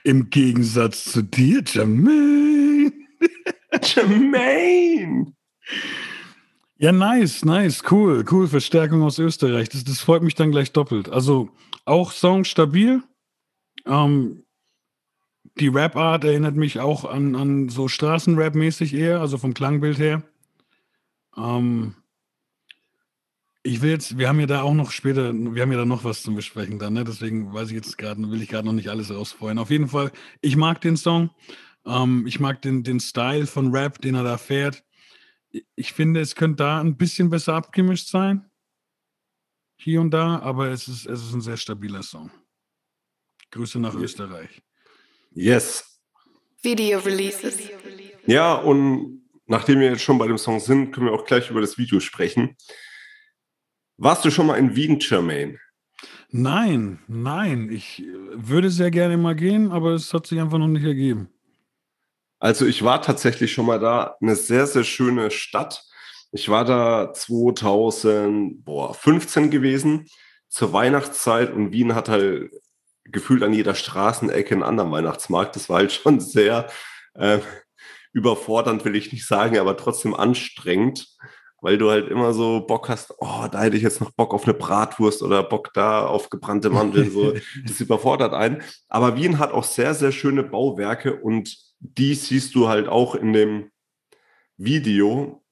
Im 0.04 0.30
Gegensatz 0.30 1.04
zu 1.04 1.22
dir, 1.22 1.62
Jermaine. 1.66 2.92
Jermaine! 3.82 5.34
Ja, 6.76 6.92
nice, 6.92 7.44
nice, 7.44 7.82
cool, 7.90 8.24
cool. 8.30 8.48
Verstärkung 8.48 9.02
aus 9.02 9.18
Österreich. 9.18 9.68
Das, 9.68 9.84
das 9.84 10.00
freut 10.00 10.22
mich 10.22 10.34
dann 10.34 10.50
gleich 10.50 10.72
doppelt. 10.72 11.08
Also 11.08 11.50
auch 11.84 12.12
Song 12.12 12.44
stabil. 12.44 13.02
Ähm, 13.86 14.44
die 15.58 15.68
Rap-Art 15.68 16.24
erinnert 16.24 16.56
mich 16.56 16.80
auch 16.80 17.04
an, 17.04 17.36
an 17.36 17.68
so 17.68 17.86
Straßenrap-mäßig 17.86 18.94
eher, 18.94 19.20
also 19.20 19.38
vom 19.38 19.54
Klangbild 19.54 19.98
her. 19.98 20.22
Ähm, 21.36 21.94
ich 23.66 23.80
will 23.80 23.90
jetzt, 23.90 24.18
wir 24.18 24.28
haben 24.28 24.38
ja 24.40 24.46
da 24.46 24.62
auch 24.62 24.74
noch 24.74 24.90
später, 24.90 25.32
wir 25.32 25.62
haben 25.62 25.72
ja 25.72 25.78
da 25.78 25.84
noch 25.86 26.04
was 26.04 26.22
zum 26.22 26.36
Besprechen 26.36 26.78
dann, 26.78 26.92
ne? 26.92 27.02
deswegen 27.02 27.52
weiß 27.52 27.68
ich 27.68 27.74
jetzt 27.74 27.96
gerade, 27.96 28.20
will 28.30 28.42
ich 28.42 28.48
gerade 28.50 28.66
noch 28.66 28.74
nicht 28.74 28.90
alles 28.90 29.10
rausfeuern. 29.10 29.58
Auf 29.58 29.70
jeden 29.70 29.88
Fall, 29.88 30.12
ich 30.42 30.56
mag 30.56 30.82
den 30.82 30.98
Song. 30.98 31.30
Ähm, 31.86 32.26
ich 32.26 32.40
mag 32.40 32.60
den, 32.62 32.84
den 32.84 33.00
Style 33.00 33.46
von 33.46 33.74
Rap, 33.74 34.00
den 34.00 34.14
er 34.14 34.22
da 34.22 34.36
fährt. 34.36 34.84
Ich 35.76 35.94
finde, 35.94 36.20
es 36.20 36.34
könnte 36.34 36.56
da 36.64 36.80
ein 36.80 36.96
bisschen 36.96 37.30
besser 37.30 37.54
abgemischt 37.54 38.08
sein. 38.08 38.50
Hier 39.76 40.00
und 40.00 40.10
da, 40.10 40.40
aber 40.40 40.68
es 40.68 40.86
ist, 40.86 41.06
es 41.06 41.22
ist 41.22 41.32
ein 41.32 41.40
sehr 41.40 41.56
stabiler 41.56 42.02
Song. 42.02 42.30
Grüße 43.50 43.78
nach 43.78 43.94
Österreich. 43.94 44.62
Yes. 45.30 46.00
Video 46.62 46.98
Releases. 46.98 47.58
Ja, 48.26 48.54
und 48.54 49.22
nachdem 49.46 49.80
wir 49.80 49.90
jetzt 49.90 50.02
schon 50.02 50.18
bei 50.18 50.26
dem 50.26 50.38
Song 50.38 50.60
sind, 50.60 50.92
können 50.92 51.06
wir 51.06 51.12
auch 51.12 51.24
gleich 51.24 51.50
über 51.50 51.60
das 51.60 51.78
Video 51.78 52.00
sprechen. 52.00 52.56
Warst 53.96 54.24
du 54.24 54.30
schon 54.30 54.46
mal 54.46 54.56
in 54.56 54.74
Wien, 54.74 54.98
Jermaine? 55.00 55.60
Nein, 56.30 56.98
nein. 57.06 57.70
Ich 57.70 58.02
äh, 58.02 58.06
würde 58.34 58.70
sehr 58.70 58.90
gerne 58.90 59.16
mal 59.16 59.36
gehen, 59.36 59.70
aber 59.70 59.92
es 59.92 60.12
hat 60.12 60.26
sich 60.26 60.40
einfach 60.40 60.58
noch 60.58 60.66
nicht 60.66 60.84
ergeben. 60.84 61.28
Also 62.40 62.66
ich 62.66 62.82
war 62.82 63.02
tatsächlich 63.02 63.52
schon 63.52 63.66
mal 63.66 63.78
da. 63.78 64.16
Eine 64.20 64.34
sehr, 64.34 64.66
sehr 64.66 64.82
schöne 64.84 65.30
Stadt. 65.30 65.84
Ich 66.32 66.48
war 66.48 66.64
da 66.64 67.12
2015 67.12 69.50
gewesen, 69.50 70.08
zur 70.48 70.72
Weihnachtszeit 70.72 71.52
und 71.52 71.70
Wien 71.72 71.94
hat 71.94 72.08
halt 72.08 72.50
gefühlt 73.04 73.44
an 73.44 73.52
jeder 73.52 73.76
Straßenecke 73.76 74.54
einen 74.54 74.64
anderen 74.64 74.90
Weihnachtsmarkt. 74.90 75.54
Das 75.54 75.68
war 75.68 75.76
halt 75.78 75.92
schon 75.92 76.18
sehr 76.18 76.68
äh, 77.14 77.38
überfordernd, 78.12 78.84
will 78.84 78.96
ich 78.96 79.12
nicht 79.12 79.26
sagen, 79.26 79.58
aber 79.58 79.76
trotzdem 79.76 80.14
anstrengend, 80.14 81.14
weil 81.64 81.78
du 81.78 81.90
halt 81.90 82.10
immer 82.10 82.34
so 82.34 82.60
Bock 82.60 82.90
hast, 82.90 83.14
oh, 83.20 83.46
da 83.50 83.62
hätte 83.62 83.78
ich 83.78 83.82
jetzt 83.82 84.02
noch 84.02 84.10
Bock 84.10 84.34
auf 84.34 84.44
eine 84.44 84.52
Bratwurst 84.52 85.22
oder 85.22 85.42
Bock 85.42 85.72
da 85.72 86.04
auf 86.04 86.28
gebrannte 86.28 86.68
Mandeln. 86.68 87.10
So, 87.10 87.32
das 87.66 87.80
überfordert 87.80 88.34
einen. 88.34 88.62
Aber 88.90 89.16
Wien 89.16 89.38
hat 89.38 89.50
auch 89.50 89.64
sehr, 89.64 89.94
sehr 89.94 90.12
schöne 90.12 90.42
Bauwerke 90.42 91.16
und 91.16 91.56
die 91.80 92.14
siehst 92.14 92.54
du 92.54 92.68
halt 92.68 92.86
auch 92.86 93.14
in 93.14 93.32
dem 93.32 93.70
Video. 94.58 95.42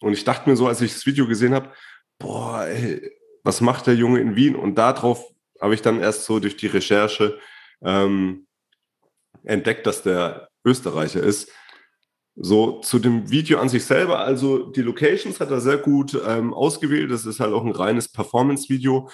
Und 0.00 0.12
ich 0.12 0.24
dachte 0.24 0.46
mir 0.46 0.56
so, 0.56 0.68
als 0.68 0.82
ich 0.82 0.92
das 0.92 1.06
Video 1.06 1.26
gesehen 1.26 1.54
habe, 1.54 1.72
boah, 2.18 2.66
ey, 2.66 3.10
was 3.42 3.62
macht 3.62 3.86
der 3.86 3.94
Junge 3.94 4.20
in 4.20 4.36
Wien? 4.36 4.54
Und 4.54 4.74
darauf 4.74 5.24
habe 5.58 5.72
ich 5.72 5.80
dann 5.80 6.00
erst 6.00 6.26
so 6.26 6.38
durch 6.38 6.58
die 6.58 6.66
Recherche 6.66 7.38
ähm, 7.82 8.46
entdeckt, 9.44 9.86
dass 9.86 10.02
der 10.02 10.50
Österreicher 10.66 11.22
ist. 11.22 11.50
So 12.42 12.80
zu 12.80 12.98
dem 12.98 13.30
Video 13.30 13.58
an 13.58 13.68
sich 13.68 13.84
selber, 13.84 14.20
also 14.20 14.70
die 14.70 14.80
Locations 14.80 15.40
hat 15.40 15.50
er 15.50 15.60
sehr 15.60 15.76
gut 15.76 16.18
ähm, 16.26 16.54
ausgewählt. 16.54 17.10
Das 17.10 17.26
ist 17.26 17.38
halt 17.38 17.52
auch 17.52 17.64
ein 17.64 17.72
reines 17.72 18.10
Performance-Video. 18.10 19.10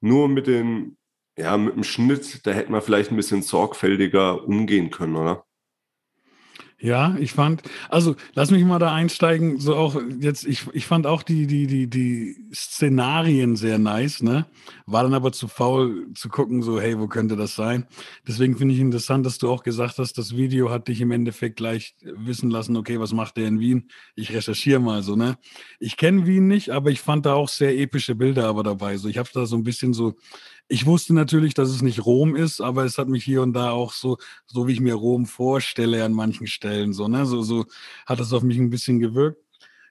Nur 0.00 0.28
mit 0.28 0.46
den, 0.46 0.96
ja, 1.36 1.58
mit 1.58 1.74
dem 1.76 1.84
Schnitt, 1.84 2.46
da 2.46 2.52
hätte 2.52 2.72
man 2.72 2.80
vielleicht 2.80 3.10
ein 3.10 3.16
bisschen 3.16 3.42
sorgfältiger 3.42 4.46
umgehen 4.46 4.90
können, 4.90 5.16
oder? 5.16 5.44
Ja, 6.82 7.14
ich 7.20 7.32
fand, 7.32 7.62
also 7.90 8.16
lass 8.32 8.50
mich 8.50 8.64
mal 8.64 8.78
da 8.78 8.94
einsteigen, 8.94 9.60
so 9.60 9.76
auch 9.76 10.00
jetzt, 10.18 10.46
ich, 10.46 10.66
ich 10.72 10.86
fand 10.86 11.06
auch 11.06 11.22
die, 11.22 11.46
die, 11.46 11.66
die, 11.66 11.88
die 11.90 12.36
Szenarien 12.54 13.54
sehr 13.56 13.78
nice, 13.78 14.22
ne? 14.22 14.46
War 14.86 15.02
dann 15.02 15.12
aber 15.12 15.30
zu 15.32 15.46
faul 15.46 16.06
zu 16.14 16.30
gucken, 16.30 16.62
so, 16.62 16.80
hey, 16.80 16.98
wo 16.98 17.06
könnte 17.06 17.36
das 17.36 17.54
sein? 17.54 17.86
Deswegen 18.26 18.56
finde 18.56 18.74
ich 18.74 18.80
interessant, 18.80 19.26
dass 19.26 19.36
du 19.36 19.50
auch 19.50 19.62
gesagt 19.62 19.98
hast, 19.98 20.16
das 20.16 20.36
Video 20.36 20.70
hat 20.70 20.88
dich 20.88 21.02
im 21.02 21.10
Endeffekt 21.10 21.56
gleich 21.56 21.96
wissen 22.02 22.50
lassen, 22.50 22.74
okay, 22.78 22.98
was 22.98 23.12
macht 23.12 23.36
der 23.36 23.48
in 23.48 23.60
Wien? 23.60 23.90
Ich 24.14 24.32
recherchiere 24.32 24.80
mal 24.80 25.02
so, 25.02 25.16
ne? 25.16 25.36
Ich 25.80 25.98
kenne 25.98 26.26
Wien 26.26 26.46
nicht, 26.46 26.70
aber 26.70 26.90
ich 26.90 27.02
fand 27.02 27.26
da 27.26 27.34
auch 27.34 27.50
sehr 27.50 27.78
epische 27.78 28.14
Bilder 28.14 28.46
aber 28.46 28.62
dabei. 28.62 28.96
So, 28.96 29.08
ich 29.08 29.18
habe 29.18 29.28
da 29.34 29.44
so 29.44 29.54
ein 29.56 29.64
bisschen 29.64 29.92
so 29.92 30.14
ich 30.70 30.86
wusste 30.86 31.14
natürlich, 31.14 31.54
dass 31.54 31.68
es 31.68 31.82
nicht 31.82 32.06
Rom 32.06 32.36
ist, 32.36 32.60
aber 32.60 32.84
es 32.84 32.96
hat 32.96 33.08
mich 33.08 33.24
hier 33.24 33.42
und 33.42 33.54
da 33.54 33.72
auch 33.72 33.92
so, 33.92 34.18
so 34.46 34.68
wie 34.68 34.72
ich 34.72 34.80
mir 34.80 34.94
Rom 34.94 35.26
vorstelle 35.26 36.04
an 36.04 36.12
manchen 36.12 36.46
Stellen, 36.46 36.92
so, 36.92 37.08
ne, 37.08 37.26
so, 37.26 37.42
so 37.42 37.66
hat 38.06 38.20
es 38.20 38.32
auf 38.32 38.44
mich 38.44 38.56
ein 38.56 38.70
bisschen 38.70 39.00
gewirkt. 39.00 39.42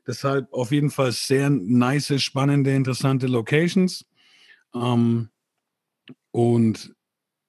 Deshalb 0.07 0.51
auf 0.53 0.71
jeden 0.71 0.89
Fall 0.89 1.12
sehr 1.12 1.50
nice, 1.50 2.21
spannende, 2.21 2.74
interessante 2.74 3.27
Locations. 3.27 4.05
Ähm, 4.74 5.29
und 6.31 6.95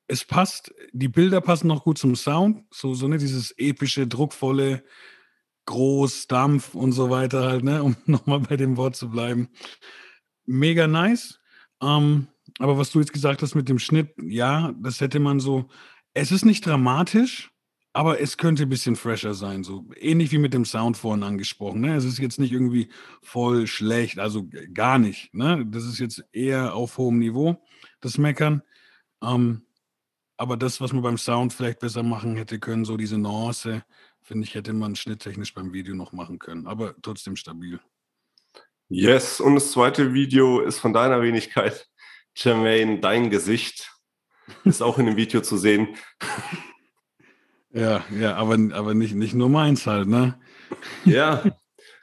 es 0.09 0.25
passt, 0.25 0.75
die 0.93 1.09
Bilder 1.09 1.41
passen 1.41 1.69
noch 1.69 1.85
gut 1.85 1.99
zum 1.99 2.17
Sound, 2.17 2.65
so, 2.73 2.95
so 2.95 3.07
ne, 3.07 3.19
dieses 3.19 3.55
epische, 3.57 4.09
druckvolle, 4.09 4.83
groß, 5.67 6.27
Dampf 6.27 6.75
und 6.75 6.91
so 6.93 7.11
weiter 7.11 7.45
halt, 7.45 7.63
ne, 7.63 7.81
um 7.85 7.97
nochmal 8.07 8.41
bei 8.41 8.57
dem 8.57 8.77
Wort 8.77 8.97
zu 8.97 9.09
bleiben. 9.09 9.51
Mega 10.47 10.89
nice. 10.89 11.39
Ähm, 11.81 12.27
aber 12.59 12.79
was 12.79 12.91
du 12.91 13.01
jetzt 13.01 13.13
gesagt 13.13 13.43
hast 13.43 13.55
mit 13.55 13.69
dem 13.69 13.79
Schnitt, 13.79 14.15
ja, 14.23 14.73
das 14.81 15.01
hätte 15.01 15.21
man 15.21 15.41
so. 15.41 15.69
Es 16.15 16.33
ist 16.33 16.45
nicht 16.45 16.67
dramatisch, 16.67 17.51
aber 17.93 18.21
es 18.21 18.37
könnte 18.37 18.65
ein 18.65 18.69
bisschen 18.69 18.97
fresher 18.97 19.35
sein. 19.35 19.65
So 19.65 19.89
ähnlich 19.97 20.31
wie 20.33 20.39
mit 20.39 20.55
dem 20.55 20.65
Sound 20.65 20.97
vorhin 20.97 21.23
angesprochen. 21.23 21.81
Ne? 21.81 21.97
Es 21.97 22.05
ist 22.05 22.19
jetzt 22.19 22.39
nicht 22.39 22.53
irgendwie 22.53 22.89
voll 23.23 23.67
schlecht, 23.67 24.19
also 24.19 24.49
gar 24.73 24.99
nicht. 24.99 25.35
Ne? 25.35 25.67
Das 25.67 25.85
ist 25.85 25.99
jetzt 25.99 26.25
eher 26.33 26.75
auf 26.75 26.99
hohem 26.99 27.19
Niveau, 27.19 27.63
das 28.01 28.19
Meckern. 28.19 28.63
Ähm, 29.23 29.63
aber 30.37 30.57
das, 30.57 30.81
was 30.81 30.93
man 30.93 31.03
beim 31.03 31.19
Sound 31.19 31.53
vielleicht 31.53 31.81
besser 31.81 32.03
machen 32.03 32.37
hätte 32.37 32.59
können, 32.59 32.85
so 32.85 32.97
diese 32.97 33.19
Nuance, 33.19 33.85
finde 34.23 34.45
ich, 34.45 34.55
hätte 34.55 34.73
man 34.73 34.97
schnitttechnisch 34.97 35.53
beim 35.53 35.73
Video 35.73 35.95
noch 35.95 36.13
machen 36.13 36.39
können. 36.39 36.67
Aber 36.67 36.95
trotzdem 37.03 37.37
stabil. 37.37 37.81
Yes, 38.89 39.41
und 39.41 39.57
das 39.57 39.73
zweite 39.73 40.15
Video 40.15 40.61
ist 40.61 40.79
von 40.79 40.93
deiner 40.93 41.23
Wenigkeit. 41.23 41.90
Jermaine, 42.35 43.01
dein 43.01 43.31
Gesicht 43.31 43.93
ist 44.65 44.83
auch 44.83 44.99
in 44.99 45.07
dem 45.07 45.17
Video 45.17 45.41
zu 45.41 45.57
sehen. 45.57 45.97
Ja, 47.73 48.05
ja, 48.19 48.35
aber, 48.35 48.59
aber 48.73 48.95
nicht, 48.95 49.15
nicht 49.15 49.35
nur 49.35 49.49
meins 49.49 49.87
halt, 49.87 50.09
ne? 50.09 50.41
Ja, 51.05 51.45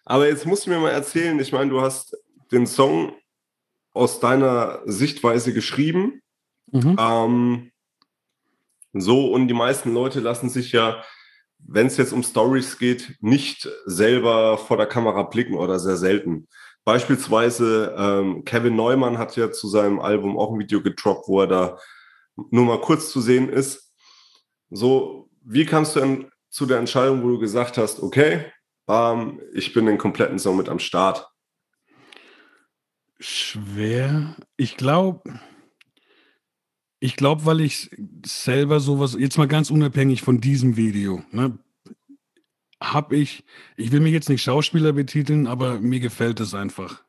aber 0.06 0.28
jetzt 0.28 0.46
musst 0.46 0.66
du 0.66 0.70
mir 0.70 0.80
mal 0.80 0.92
erzählen, 0.92 1.38
ich 1.40 1.52
meine, 1.52 1.70
du 1.70 1.82
hast 1.82 2.16
den 2.52 2.66
Song 2.66 3.14
aus 3.94 4.20
deiner 4.20 4.82
Sichtweise 4.86 5.54
geschrieben. 5.54 6.22
Mhm. 6.72 6.96
Ähm, 7.00 7.72
so, 8.94 9.32
und 9.34 9.48
die 9.48 9.54
meisten 9.54 9.94
Leute 9.94 10.20
lassen 10.20 10.50
sich 10.50 10.72
ja, 10.72 11.04
wenn 11.60 11.88
es 11.88 11.98
jetzt 11.98 12.14
um 12.14 12.24
Stories 12.24 12.78
geht, 12.78 13.18
nicht 13.20 13.68
selber 13.86 14.58
vor 14.58 14.78
der 14.78 14.86
Kamera 14.86 15.24
blicken 15.24 15.56
oder 15.56 15.80
sehr 15.80 15.98
selten. 15.98 16.48
Beispielsweise 16.88 17.94
ähm, 17.98 18.46
Kevin 18.46 18.78
Neumann 18.78 19.18
hat 19.18 19.36
ja 19.36 19.52
zu 19.52 19.68
seinem 19.68 20.00
Album 20.00 20.38
auch 20.38 20.54
ein 20.54 20.60
Video 20.60 20.82
getroppt, 20.82 21.28
wo 21.28 21.42
er 21.42 21.48
da 21.48 21.78
nur 22.50 22.64
mal 22.64 22.80
kurz 22.80 23.12
zu 23.12 23.20
sehen 23.20 23.50
ist. 23.50 23.94
So, 24.70 25.30
wie 25.44 25.66
kamst 25.66 25.98
du 25.98 26.00
denn 26.00 26.32
zu 26.50 26.66
der 26.66 26.80
Entscheidung, 26.80 27.24
wo 27.24 27.28
du 27.28 27.40
gesagt 27.40 27.78
hast, 27.78 28.02
okay, 28.02 28.46
ähm, 28.88 29.42
ich 29.52 29.74
bin 29.74 29.86
den 29.86 29.98
kompletten 29.98 30.40
Song 30.40 30.56
mit 30.56 30.70
am 30.70 30.80
Start? 30.80 31.28
Schwer. 33.20 34.38
Ich 34.56 34.78
glaube, 34.78 35.42
ich 37.02 37.18
glaube, 37.18 37.44
weil 37.44 37.60
ich 37.60 37.92
selber 38.26 38.80
sowas, 38.80 39.18
jetzt 39.20 39.38
mal 39.38 39.50
ganz 39.50 39.72
unabhängig 39.72 40.22
von 40.22 40.40
diesem 40.40 40.78
Video, 40.78 41.22
ne, 41.32 41.60
habe 42.82 43.16
ich, 43.16 43.44
ich 43.76 43.92
will 43.92 44.00
mich 44.00 44.14
jetzt 44.14 44.30
nicht 44.30 44.44
Schauspieler 44.44 44.94
betiteln, 44.94 45.48
aber 45.48 45.80
mir 45.80 46.00
gefällt 46.00 46.40
es 46.40 46.54
einfach, 46.54 47.04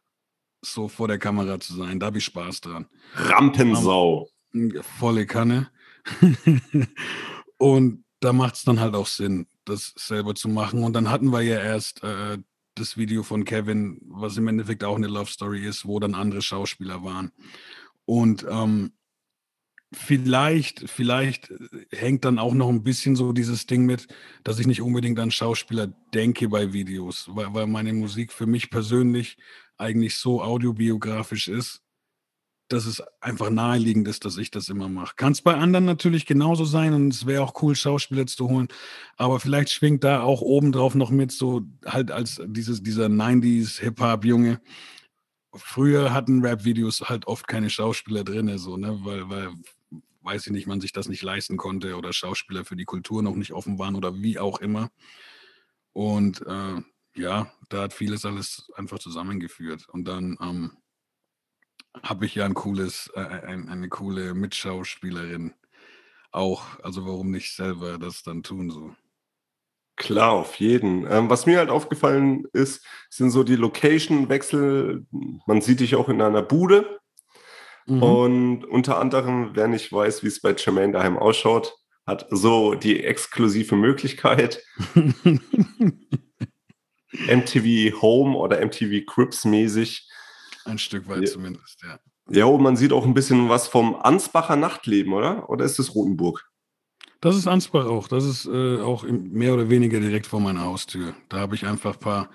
so 0.63 0.89
vor 0.89 1.09
der 1.09 1.19
Kamera 1.19 1.61
zu 1.61 1.75
sein. 1.75 2.01
Da 2.01 2.07
habe 2.07 2.19
ich 2.19 2.25
Spaß 2.25 2.61
dran. 2.63 2.87
Rampensau. 3.15 4.29
Volle 4.99 5.27
Kanne. 5.27 5.71
und 7.59 8.05
da 8.21 8.33
macht 8.33 8.55
es 8.55 8.65
dann 8.65 8.81
halt 8.81 8.95
auch 8.95 9.07
Sinn, 9.07 9.47
das 9.65 9.93
selber 9.97 10.35
zu 10.35 10.49
machen. 10.49 10.83
Und 10.83 10.95
dann 10.95 11.11
hatten 11.11 11.33
wir 11.33 11.43
ja 11.43 11.61
erst 11.61 12.03
äh, 12.03 12.39
das 12.75 12.97
Video 12.97 13.23
von 13.23 13.45
Kevin, 13.45 14.01
was 14.09 14.37
im 14.37 14.49
Endeffekt 14.49 14.85
auch 14.85 14.97
eine 14.97 15.07
Love 15.07 15.31
Story 15.31 15.67
ist, 15.67 15.87
wo 15.87 16.01
dann 16.01 16.15
andere 16.15 16.43
Schauspieler 16.43 17.05
waren. 17.05 17.33
Und 18.05 18.47
ähm, 18.49 18.93
vielleicht, 19.93 20.89
vielleicht 20.89 21.53
hängt 21.91 22.25
dann 22.25 22.39
auch 22.39 22.55
noch 22.55 22.69
ein 22.69 22.83
bisschen 22.83 23.17
so 23.17 23.33
dieses 23.33 23.67
Ding 23.67 23.87
mit, 23.87 24.07
dass 24.45 24.59
ich 24.59 24.67
nicht 24.67 24.83
unbedingt 24.83 25.19
an 25.19 25.31
Schauspieler 25.31 25.89
denke 26.15 26.49
bei 26.49 26.73
Videos, 26.73 27.29
weil, 27.33 27.53
weil 27.55 27.67
meine 27.67 27.93
Musik 27.93 28.33
für 28.33 28.47
mich 28.47 28.71
persönlich 28.71 29.37
eigentlich 29.79 30.17
so 30.17 30.43
audiobiografisch 30.43 31.49
ist, 31.49 31.83
dass 32.69 32.85
es 32.85 33.03
einfach 33.23 33.49
naheliegend 33.49 34.07
ist, 34.09 34.27
dass 34.27 34.37
ich 34.37 34.51
das 34.51 34.69
immer 34.69 34.89
mache. 34.89 35.15
Kann 35.17 35.33
es 35.33 35.41
bei 35.41 35.55
anderen 35.55 35.87
natürlich 35.87 36.27
genauso 36.27 36.67
sein 36.67 36.93
und 36.93 37.15
es 37.15 37.25
wäre 37.25 37.43
auch 37.43 37.63
cool, 37.63 37.75
Schauspieler 37.75 38.27
zu 38.27 38.49
holen, 38.49 38.69
aber 39.17 39.41
vielleicht 39.41 39.71
schwingt 39.71 40.05
da 40.05 40.21
auch 40.21 40.43
obendrauf 40.43 40.95
noch 40.95 41.11
mit 41.11 41.33
so 41.33 41.63
halt 41.87 42.11
als 42.11 42.43
dieses, 42.47 42.83
dieser 42.83 43.07
90s 43.07 43.81
Hip-Hop-Junge. 43.81 44.61
Früher 45.55 46.13
hatten 46.13 46.45
Rap-Videos 46.45 47.09
halt 47.09 47.27
oft 47.27 47.49
keine 47.49 47.71
Schauspieler 47.71 48.23
drin, 48.23 48.59
so, 48.59 48.77
ne, 48.77 48.99
weil, 49.03 49.31
weil, 49.31 49.51
weiß 50.29 50.47
ich 50.47 50.53
nicht, 50.53 50.67
man 50.67 50.81
sich 50.81 50.93
das 50.93 51.09
nicht 51.09 51.23
leisten 51.23 51.57
konnte 51.57 51.97
oder 51.97 52.13
Schauspieler 52.13 52.65
für 52.67 52.77
die 52.77 52.85
Kultur 52.85 53.23
noch 53.23 53.35
nicht 53.35 53.53
offen 53.53 53.79
waren 53.79 53.97
oder 53.97 54.15
wie 54.15 54.39
auch 54.39 54.61
immer. 54.61 54.91
Und 55.95 56.47
äh, 56.47 56.83
ja, 57.15 57.51
da 57.71 57.83
hat 57.83 57.95
vieles 57.95 58.27
alles 58.27 58.71
einfach 58.77 58.99
zusammengeführt. 58.99 59.89
Und 59.89 60.05
dann 60.05 60.37
ähm, 60.41 60.77
habe 62.03 62.27
ich 62.27 62.35
ja 62.35 62.45
ein 62.45 62.55
cooles, 62.55 63.11
äh, 63.15 63.21
ein, 63.21 63.71
eine 63.71 63.89
coole 63.89 64.35
Mitschauspielerin 64.35 65.55
auch. 66.31 66.79
Also 66.83 67.07
warum 67.07 67.31
nicht 67.31 67.57
selber 67.57 67.99
das 67.99 68.23
dann 68.23 68.43
tun 68.43 68.71
so? 68.71 68.95
Klar, 69.97 70.33
auf 70.33 70.57
jeden. 70.57 71.11
Ähm, 71.11 71.31
was 71.31 71.47
mir 71.47 71.59
halt 71.59 71.71
aufgefallen 71.71 72.45
ist, 72.53 72.85
sind 73.09 73.31
so 73.31 73.43
die 73.45 73.57
Location-Wechsel. 73.57 75.07
Man 75.47 75.61
sieht 75.63 75.81
dich 75.81 75.97
auch 75.97 76.11
in 76.11 76.21
einer 76.21 76.43
Bude. 76.43 77.01
Mhm. 77.89 78.03
Und 78.03 78.65
unter 78.65 78.99
anderem, 78.99 79.51
wer 79.55 79.67
nicht 79.69 79.93
weiß, 79.93 80.23
wie 80.23 80.29
es 80.29 80.41
bei 80.41 80.55
Jermaine 80.57 80.93
daheim 80.93 81.17
ausschaut, 81.17 81.75
hat 82.07 82.27
so 82.31 82.75
die 82.75 83.05
exklusive 83.05 83.77
Möglichkeit, 83.77 84.63
MTV 87.13 88.01
Home 88.01 88.37
oder 88.37 88.65
MTV 88.65 89.05
Crips 89.07 89.45
mäßig 89.45 90.09
ein 90.65 90.79
Stück 90.79 91.09
weit 91.09 91.23
ja. 91.23 91.27
zumindest, 91.27 91.83
ja. 91.83 91.99
Ja, 92.31 92.45
und 92.45 92.63
man 92.63 92.77
sieht 92.77 92.93
auch 92.93 93.07
ein 93.07 93.15
bisschen 93.15 93.49
was 93.49 93.69
vom 93.69 93.97
Ansbacher 93.97 94.57
Nachtleben, 94.57 95.15
oder? 95.15 95.49
Oder 95.49 95.65
ist 95.65 95.79
es 95.79 95.95
Rotenburg? 95.95 96.47
Das 97.21 97.37
ist 97.37 97.49
Ansbach 97.49 97.87
auch. 97.87 98.07
Das 98.07 98.25
ist 98.25 98.47
äh, 98.47 98.81
auch 98.81 99.05
mehr 99.05 99.55
oder 99.55 99.71
weniger 99.71 99.99
direkt 99.99 100.27
vor 100.27 100.41
meiner 100.41 100.65
Haustür. 100.65 101.15
Da 101.31 101.39
habe 101.39 101.55
ich 101.55 101.67
einfach 101.67 101.95
ein 101.95 102.01
paar, 102.01 102.29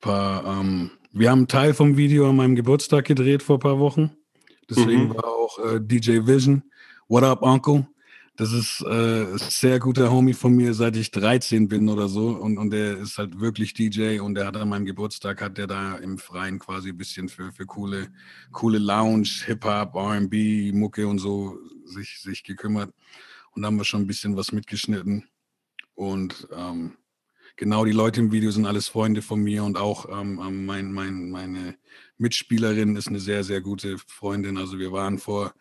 paar 0.00 0.44
ähm, 0.46 0.90
wir 1.12 1.30
haben 1.30 1.40
einen 1.40 1.48
Teil 1.48 1.74
vom 1.74 1.98
Video 1.98 2.28
an 2.28 2.36
meinem 2.36 2.56
Geburtstag 2.56 3.04
gedreht 3.04 3.42
vor 3.42 3.56
ein 3.56 3.60
paar 3.60 3.78
Wochen. 3.78 4.16
Deswegen 4.68 5.08
mhm. 5.08 5.14
war 5.14 5.26
auch 5.26 5.58
äh, 5.58 5.80
DJ 5.80 6.26
Vision, 6.26 6.62
What 7.08 7.24
Up 7.24 7.42
Uncle, 7.42 7.86
das 8.36 8.52
ist 8.52 8.82
äh, 8.82 9.32
ein 9.32 9.38
sehr 9.38 9.78
guter 9.78 10.10
Homie 10.10 10.34
von 10.34 10.54
mir, 10.54 10.74
seit 10.74 10.94
ich 10.96 11.10
13 11.10 11.68
bin 11.68 11.88
oder 11.88 12.06
so. 12.06 12.28
Und, 12.28 12.58
und 12.58 12.70
der 12.70 12.98
ist 12.98 13.16
halt 13.16 13.40
wirklich 13.40 13.72
DJ 13.72 14.20
und 14.20 14.34
der 14.34 14.46
hat 14.46 14.58
an 14.58 14.68
meinem 14.68 14.84
Geburtstag, 14.84 15.40
hat 15.40 15.56
der 15.56 15.66
da 15.66 15.96
im 15.96 16.18
Freien 16.18 16.58
quasi 16.58 16.90
ein 16.90 16.98
bisschen 16.98 17.30
für, 17.30 17.50
für 17.50 17.64
coole, 17.64 18.08
coole 18.52 18.78
Lounge, 18.78 19.28
Hip-Hop, 19.46 19.96
RB, 19.96 20.74
Mucke 20.74 21.08
und 21.08 21.18
so 21.18 21.58
sich, 21.86 22.20
sich 22.20 22.44
gekümmert. 22.44 22.92
Und 23.52 23.62
da 23.62 23.68
haben 23.68 23.78
wir 23.78 23.84
schon 23.84 24.02
ein 24.02 24.06
bisschen 24.06 24.36
was 24.36 24.52
mitgeschnitten. 24.52 25.24
Und 25.94 26.46
ähm, 26.54 26.92
genau, 27.56 27.84
die 27.84 27.92
Leute 27.92 28.20
im 28.20 28.32
Video 28.32 28.50
sind 28.50 28.66
alles 28.66 28.88
Freunde 28.88 29.22
von 29.22 29.42
mir 29.42 29.64
und 29.64 29.76
auch 29.76 30.06
ähm, 30.08 30.40
ähm 30.44 30.66
mein, 30.66 30.92
mein, 30.92 31.30
meine 31.30 31.76
Mitspielerin 32.18 32.96
ist 32.96 33.08
eine 33.08 33.20
sehr, 33.20 33.44
sehr 33.44 33.60
gute 33.60 33.98
Freundin. 33.98 34.58
Also 34.58 34.78
wir 34.78 34.92
waren 34.92 35.18
vor 35.18 35.54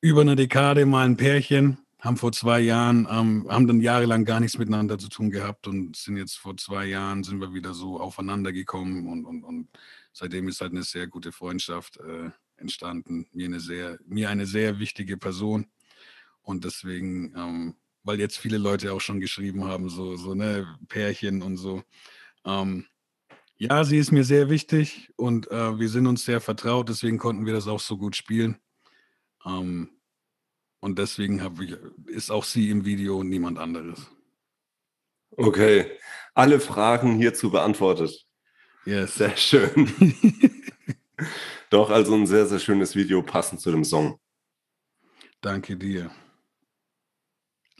über 0.00 0.20
einer 0.20 0.36
Dekade 0.36 0.86
mal 0.86 1.06
ein 1.06 1.16
Pärchen 1.16 1.78
haben 2.06 2.16
vor 2.16 2.32
zwei 2.32 2.60
Jahren, 2.60 3.06
ähm, 3.10 3.46
haben 3.48 3.66
dann 3.66 3.80
jahrelang 3.80 4.24
gar 4.24 4.40
nichts 4.40 4.58
miteinander 4.58 4.98
zu 4.98 5.08
tun 5.08 5.30
gehabt 5.30 5.66
und 5.66 5.96
sind 5.96 6.16
jetzt 6.16 6.38
vor 6.38 6.56
zwei 6.56 6.86
Jahren, 6.86 7.24
sind 7.24 7.40
wir 7.40 7.52
wieder 7.52 7.74
so 7.74 8.00
aufeinander 8.00 8.52
gekommen 8.52 9.08
und, 9.08 9.24
und, 9.24 9.44
und 9.44 9.68
seitdem 10.12 10.48
ist 10.48 10.60
halt 10.60 10.72
eine 10.72 10.82
sehr 10.82 11.06
gute 11.06 11.32
Freundschaft 11.32 11.98
äh, 11.98 12.30
entstanden. 12.56 13.26
Mir 13.32 13.46
eine, 13.46 13.60
sehr, 13.60 13.98
mir 14.06 14.30
eine 14.30 14.46
sehr 14.46 14.78
wichtige 14.78 15.16
Person 15.16 15.66
und 16.42 16.64
deswegen, 16.64 17.34
ähm, 17.36 17.74
weil 18.06 18.20
jetzt 18.20 18.38
viele 18.38 18.56
Leute 18.56 18.92
auch 18.92 19.00
schon 19.00 19.20
geschrieben 19.20 19.64
haben, 19.64 19.88
so, 19.88 20.16
so 20.16 20.34
ne, 20.34 20.66
Pärchen 20.88 21.42
und 21.42 21.56
so. 21.56 21.82
Ähm, 22.44 22.86
ja, 23.56 23.84
sie 23.84 23.98
ist 23.98 24.12
mir 24.12 24.24
sehr 24.24 24.48
wichtig 24.48 25.10
und 25.16 25.50
äh, 25.50 25.78
wir 25.78 25.88
sind 25.88 26.06
uns 26.06 26.24
sehr 26.24 26.40
vertraut, 26.40 26.88
deswegen 26.88 27.18
konnten 27.18 27.46
wir 27.46 27.52
das 27.52 27.66
auch 27.66 27.80
so 27.80 27.98
gut 27.98 28.14
spielen. 28.14 28.58
Ähm, 29.44 29.90
und 30.80 30.98
deswegen 30.98 31.40
ich, 31.60 31.76
ist 32.14 32.30
auch 32.30 32.44
sie 32.44 32.70
im 32.70 32.84
Video 32.84 33.18
und 33.18 33.28
niemand 33.28 33.58
anderes. 33.58 34.08
Okay. 35.30 35.90
Alle 36.34 36.60
Fragen 36.60 37.16
hierzu 37.16 37.50
beantwortet. 37.50 38.24
Yes. 38.84 39.16
Sehr 39.16 39.36
schön. 39.36 39.92
Doch, 41.70 41.90
also 41.90 42.14
ein 42.14 42.26
sehr, 42.26 42.46
sehr 42.46 42.60
schönes 42.60 42.94
Video 42.94 43.22
passend 43.22 43.60
zu 43.60 43.72
dem 43.72 43.82
Song. 43.82 44.20
Danke 45.40 45.76
dir. 45.76 46.10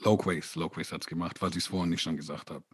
Loquace, 0.07 0.55
Loquace 0.55 0.93
hat 0.93 1.01
es 1.03 1.07
gemacht, 1.09 1.43
weil 1.43 1.51
ich 1.51 1.57
es 1.57 1.67
vorhin 1.67 1.91
nicht 1.91 2.03
schon 2.03 2.17
gesagt 2.17 2.51
habe. 2.51 2.65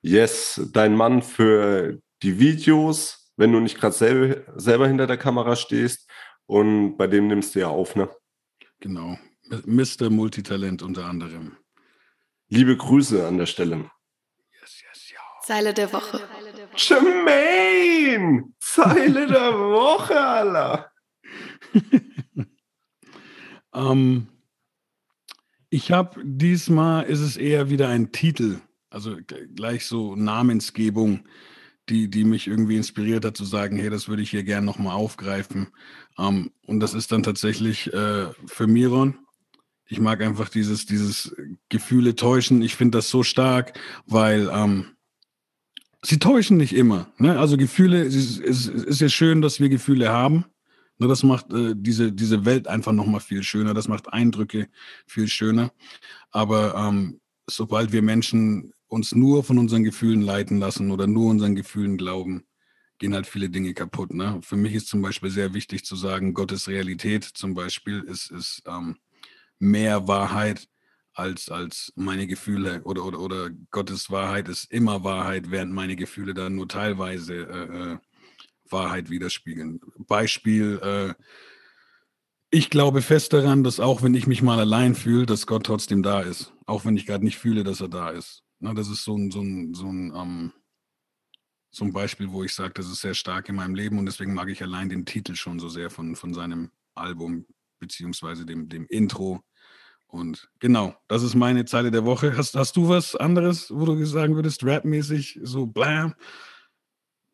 Yes, 0.00 0.60
dein 0.72 0.94
Mann 0.94 1.20
für 1.20 1.98
die 2.22 2.38
Videos, 2.38 3.32
wenn 3.36 3.52
du 3.52 3.58
nicht 3.58 3.78
gerade 3.78 3.94
selber, 3.94 4.60
selber 4.60 4.86
hinter 4.86 5.08
der 5.08 5.16
Kamera 5.16 5.56
stehst 5.56 6.08
und 6.46 6.96
bei 6.96 7.08
dem 7.08 7.26
nimmst 7.26 7.54
du 7.54 7.60
ja 7.60 7.68
auf, 7.68 7.96
ne? 7.96 8.08
Genau, 8.78 9.18
Mr. 9.66 10.08
Multitalent 10.08 10.82
unter 10.82 11.06
anderem. 11.06 11.56
Liebe 12.48 12.76
Grüße 12.76 13.26
an 13.26 13.38
der 13.38 13.46
Stelle. 13.46 13.90
Yes, 14.60 14.82
yes, 14.82 15.10
ja. 15.10 15.20
Zeile 15.42 15.74
der 15.74 15.92
Woche. 15.92 16.20
Jermaine! 16.76 18.52
Zeile 18.60 19.26
der 19.26 19.52
Woche, 19.58 20.20
Alter! 20.20 20.92
um, 23.72 23.74
ähm, 23.90 24.31
ich 25.72 25.90
habe 25.90 26.20
diesmal 26.24 27.04
ist 27.04 27.20
es 27.20 27.36
eher 27.36 27.70
wieder 27.70 27.88
ein 27.88 28.12
Titel, 28.12 28.60
also 28.90 29.16
gleich 29.56 29.86
so 29.86 30.14
Namensgebung, 30.14 31.24
die, 31.88 32.08
die 32.08 32.24
mich 32.24 32.46
irgendwie 32.46 32.76
inspiriert 32.76 33.24
hat 33.24 33.36
zu 33.36 33.44
sagen, 33.44 33.76
hey, 33.76 33.90
das 33.90 34.08
würde 34.08 34.22
ich 34.22 34.30
hier 34.30 34.44
gerne 34.44 34.66
nochmal 34.66 34.94
aufgreifen. 34.94 35.68
Um, 36.16 36.26
ähm, 36.26 36.50
und 36.66 36.80
das 36.80 36.94
ist 36.94 37.10
dann 37.10 37.22
tatsächlich 37.22 37.92
äh, 37.92 38.26
für 38.46 38.66
Miron 38.66 39.16
ich 39.92 40.00
mag 40.00 40.22
einfach 40.22 40.48
dieses, 40.48 40.86
dieses 40.86 41.36
Gefühle 41.68 42.16
täuschen. 42.16 42.62
Ich 42.62 42.76
finde 42.76 42.96
das 42.98 43.10
so 43.10 43.22
stark, 43.22 43.78
weil 44.06 44.50
ähm, 44.50 44.86
sie 46.02 46.18
täuschen 46.18 46.56
nicht 46.56 46.74
immer. 46.74 47.12
Ne? 47.18 47.38
Also 47.38 47.58
Gefühle, 47.58 48.02
es 48.02 48.14
ist, 48.14 48.40
es 48.40 48.66
ist 48.68 49.00
ja 49.02 49.10
schön, 49.10 49.42
dass 49.42 49.60
wir 49.60 49.68
Gefühle 49.68 50.08
haben. 50.08 50.46
Nur 51.02 51.08
das 51.08 51.24
macht 51.24 51.52
äh, 51.52 51.74
diese, 51.76 52.12
diese 52.12 52.44
Welt 52.44 52.68
einfach 52.68 52.92
nochmal 52.92 53.18
viel 53.18 53.42
schöner. 53.42 53.74
Das 53.74 53.88
macht 53.88 54.12
Eindrücke 54.12 54.68
viel 55.04 55.26
schöner. 55.26 55.72
Aber 56.30 56.76
ähm, 56.76 57.20
sobald 57.48 57.90
wir 57.90 58.02
Menschen 58.02 58.72
uns 58.86 59.12
nur 59.12 59.42
von 59.42 59.58
unseren 59.58 59.82
Gefühlen 59.82 60.22
leiten 60.22 60.60
lassen 60.60 60.92
oder 60.92 61.08
nur 61.08 61.28
unseren 61.28 61.56
Gefühlen 61.56 61.96
glauben, 61.96 62.44
gehen 62.98 63.14
halt 63.14 63.26
viele 63.26 63.50
Dinge 63.50 63.74
kaputt. 63.74 64.14
Ne? 64.14 64.38
Für 64.44 64.54
mich 64.54 64.74
ist 64.74 64.86
zum 64.86 65.02
Beispiel 65.02 65.30
sehr 65.30 65.54
wichtig 65.54 65.84
zu 65.84 65.96
sagen, 65.96 66.34
Gottes 66.34 66.68
Realität 66.68 67.24
zum 67.24 67.54
Beispiel 67.54 67.98
ist, 68.02 68.30
ist 68.30 68.62
ähm, 68.68 68.96
mehr 69.58 70.06
Wahrheit 70.06 70.68
als, 71.14 71.48
als 71.48 71.92
meine 71.96 72.28
Gefühle 72.28 72.80
oder, 72.84 73.04
oder, 73.04 73.18
oder 73.18 73.50
Gottes 73.72 74.08
Wahrheit 74.08 74.48
ist 74.48 74.70
immer 74.70 75.02
Wahrheit, 75.02 75.50
während 75.50 75.72
meine 75.72 75.96
Gefühle 75.96 76.32
dann 76.32 76.54
nur 76.54 76.68
teilweise 76.68 77.34
äh, 77.34 77.92
äh 77.94 77.98
Wahrheit 78.72 79.10
widerspiegeln. 79.10 79.80
Beispiel, 79.98 80.80
äh, 80.82 81.14
ich 82.50 82.70
glaube 82.70 83.02
fest 83.02 83.32
daran, 83.32 83.64
dass 83.64 83.80
auch 83.80 84.02
wenn 84.02 84.14
ich 84.14 84.26
mich 84.26 84.42
mal 84.42 84.58
allein 84.58 84.94
fühle, 84.94 85.26
dass 85.26 85.46
Gott 85.46 85.64
trotzdem 85.64 86.02
da 86.02 86.20
ist. 86.20 86.52
Auch 86.66 86.84
wenn 86.84 86.96
ich 86.96 87.06
gerade 87.06 87.24
nicht 87.24 87.38
fühle, 87.38 87.64
dass 87.64 87.80
er 87.80 87.88
da 87.88 88.10
ist. 88.10 88.42
Na, 88.58 88.74
das 88.74 88.88
ist 88.88 89.04
so 89.04 89.16
ein, 89.16 89.30
so 89.30 89.40
ein, 89.40 89.74
so 89.74 89.86
ein, 89.86 90.12
ähm, 90.14 90.52
so 91.70 91.90
Beispiel, 91.90 92.30
wo 92.30 92.44
ich 92.44 92.54
sage, 92.54 92.74
das 92.74 92.86
ist 92.86 93.00
sehr 93.00 93.14
stark 93.14 93.48
in 93.48 93.56
meinem 93.56 93.74
Leben 93.74 93.98
und 93.98 94.06
deswegen 94.06 94.34
mag 94.34 94.48
ich 94.50 94.62
allein 94.62 94.88
den 94.88 95.06
Titel 95.06 95.34
schon 95.34 95.58
so 95.58 95.68
sehr 95.68 95.88
von, 95.88 96.16
von 96.16 96.34
seinem 96.34 96.70
Album, 96.94 97.46
beziehungsweise 97.78 98.44
dem, 98.44 98.68
dem 98.68 98.86
Intro 98.86 99.42
und 100.12 100.50
genau, 100.60 100.94
das 101.08 101.22
ist 101.22 101.34
meine 101.34 101.64
Zeile 101.64 101.90
der 101.90 102.04
Woche. 102.04 102.36
Hast, 102.36 102.54
hast 102.54 102.76
du 102.76 102.86
was 102.86 103.16
anderes, 103.16 103.70
wo 103.74 103.86
du 103.86 104.04
sagen 104.04 104.34
würdest, 104.34 104.62
rapmäßig, 104.62 105.40
so 105.42 105.66
blam? 105.66 106.14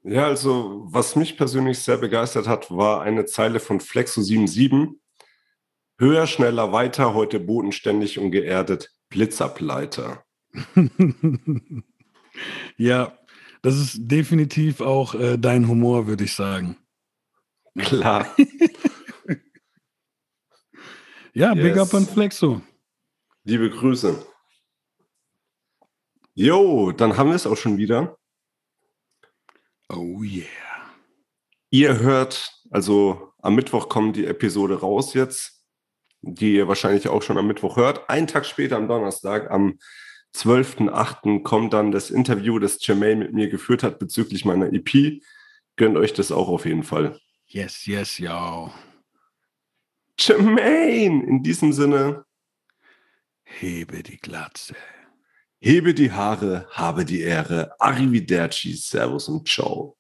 Ja, 0.03 0.27
also 0.27 0.85
was 0.87 1.17
mich 1.17 1.37
persönlich 1.37 1.81
sehr 1.81 1.99
begeistert 1.99 2.47
hat, 2.47 2.71
war 2.71 3.03
eine 3.03 3.27
Zeile 3.27 3.61
von 3.61 3.81
Flexo 3.81 4.23
77. 4.23 4.97
Höher, 5.99 6.27
schneller, 6.27 6.73
weiter, 6.73 7.13
heute 7.15 7.41
bodenständig 7.41 8.19
und 8.19 8.31
geerdet, 8.31 8.93
Blitzableiter. 9.09 10.25
ja, 12.77 13.19
das 13.63 13.77
ist 13.77 13.99
definitiv 13.99 14.81
auch 14.81 15.15
äh, 15.15 15.37
dein 15.37 15.67
Humor, 15.67 16.07
würde 16.07 16.25
ich 16.25 16.35
sagen. 16.35 16.77
Klar. 17.77 18.27
Ja, 21.35 21.53
Yes. 21.55 21.63
big 21.63 21.77
up 21.77 21.95
an 21.95 22.05
Flexo. 22.05 22.61
Liebe 23.45 23.71
Grüße. 23.71 24.27
Jo, 26.35 26.91
dann 26.91 27.17
haben 27.17 27.29
wir 27.29 27.37
es 27.37 27.47
auch 27.47 27.57
schon 27.57 27.77
wieder. 27.79 28.18
Oh 29.89 30.23
yeah. 30.23 30.47
Ihr 31.71 31.99
hört, 32.01 32.53
also 32.71 33.33
am 33.39 33.55
Mittwoch 33.55 33.89
kommt 33.89 34.17
die 34.17 34.27
Episode 34.27 34.81
raus 34.81 35.15
jetzt, 35.15 35.65
die 36.21 36.55
ihr 36.55 36.69
wahrscheinlich 36.69 37.09
auch 37.09 37.23
schon 37.23 37.39
am 37.39 37.47
Mittwoch 37.47 37.77
hört. 37.77 38.09
Einen 38.11 38.27
Tag 38.27 38.47
später 38.47 38.77
am 38.77 38.89
Donnerstag, 38.89 39.51
am 39.51 39.79
12.08. 40.35 41.43
kommt 41.43 41.73
dann 41.73 41.91
das 41.91 42.11
Interview, 42.11 42.59
das 42.59 42.85
Jermaine 42.87 43.25
mit 43.25 43.33
mir 43.33 43.49
geführt 43.49 43.83
hat 43.83 43.99
bezüglich 43.99 44.45
meiner 44.45 44.73
EP. 44.73 45.23
Gönnt 45.77 45.97
euch 45.97 46.13
das 46.13 46.33
auch 46.33 46.49
auf 46.49 46.67
jeden 46.67 46.83
Fall. 46.83 47.19
Yes, 47.47 47.87
yes, 47.87 48.19
yo. 48.19 48.71
Jermaine, 50.19 51.25
in 51.25 51.43
diesem 51.43 51.73
Sinne, 51.73 52.25
Hebe 53.45 54.03
die 54.03 54.19
Glatze. 54.19 54.75
Hebe 55.61 55.95
die 55.95 56.13
Haare, 56.13 56.67
habe 56.71 57.05
die 57.05 57.21
Ehre. 57.21 57.73
Arrivederci, 57.79 58.75
Servus 58.75 59.29
und 59.29 59.49
Ciao. 59.49 59.98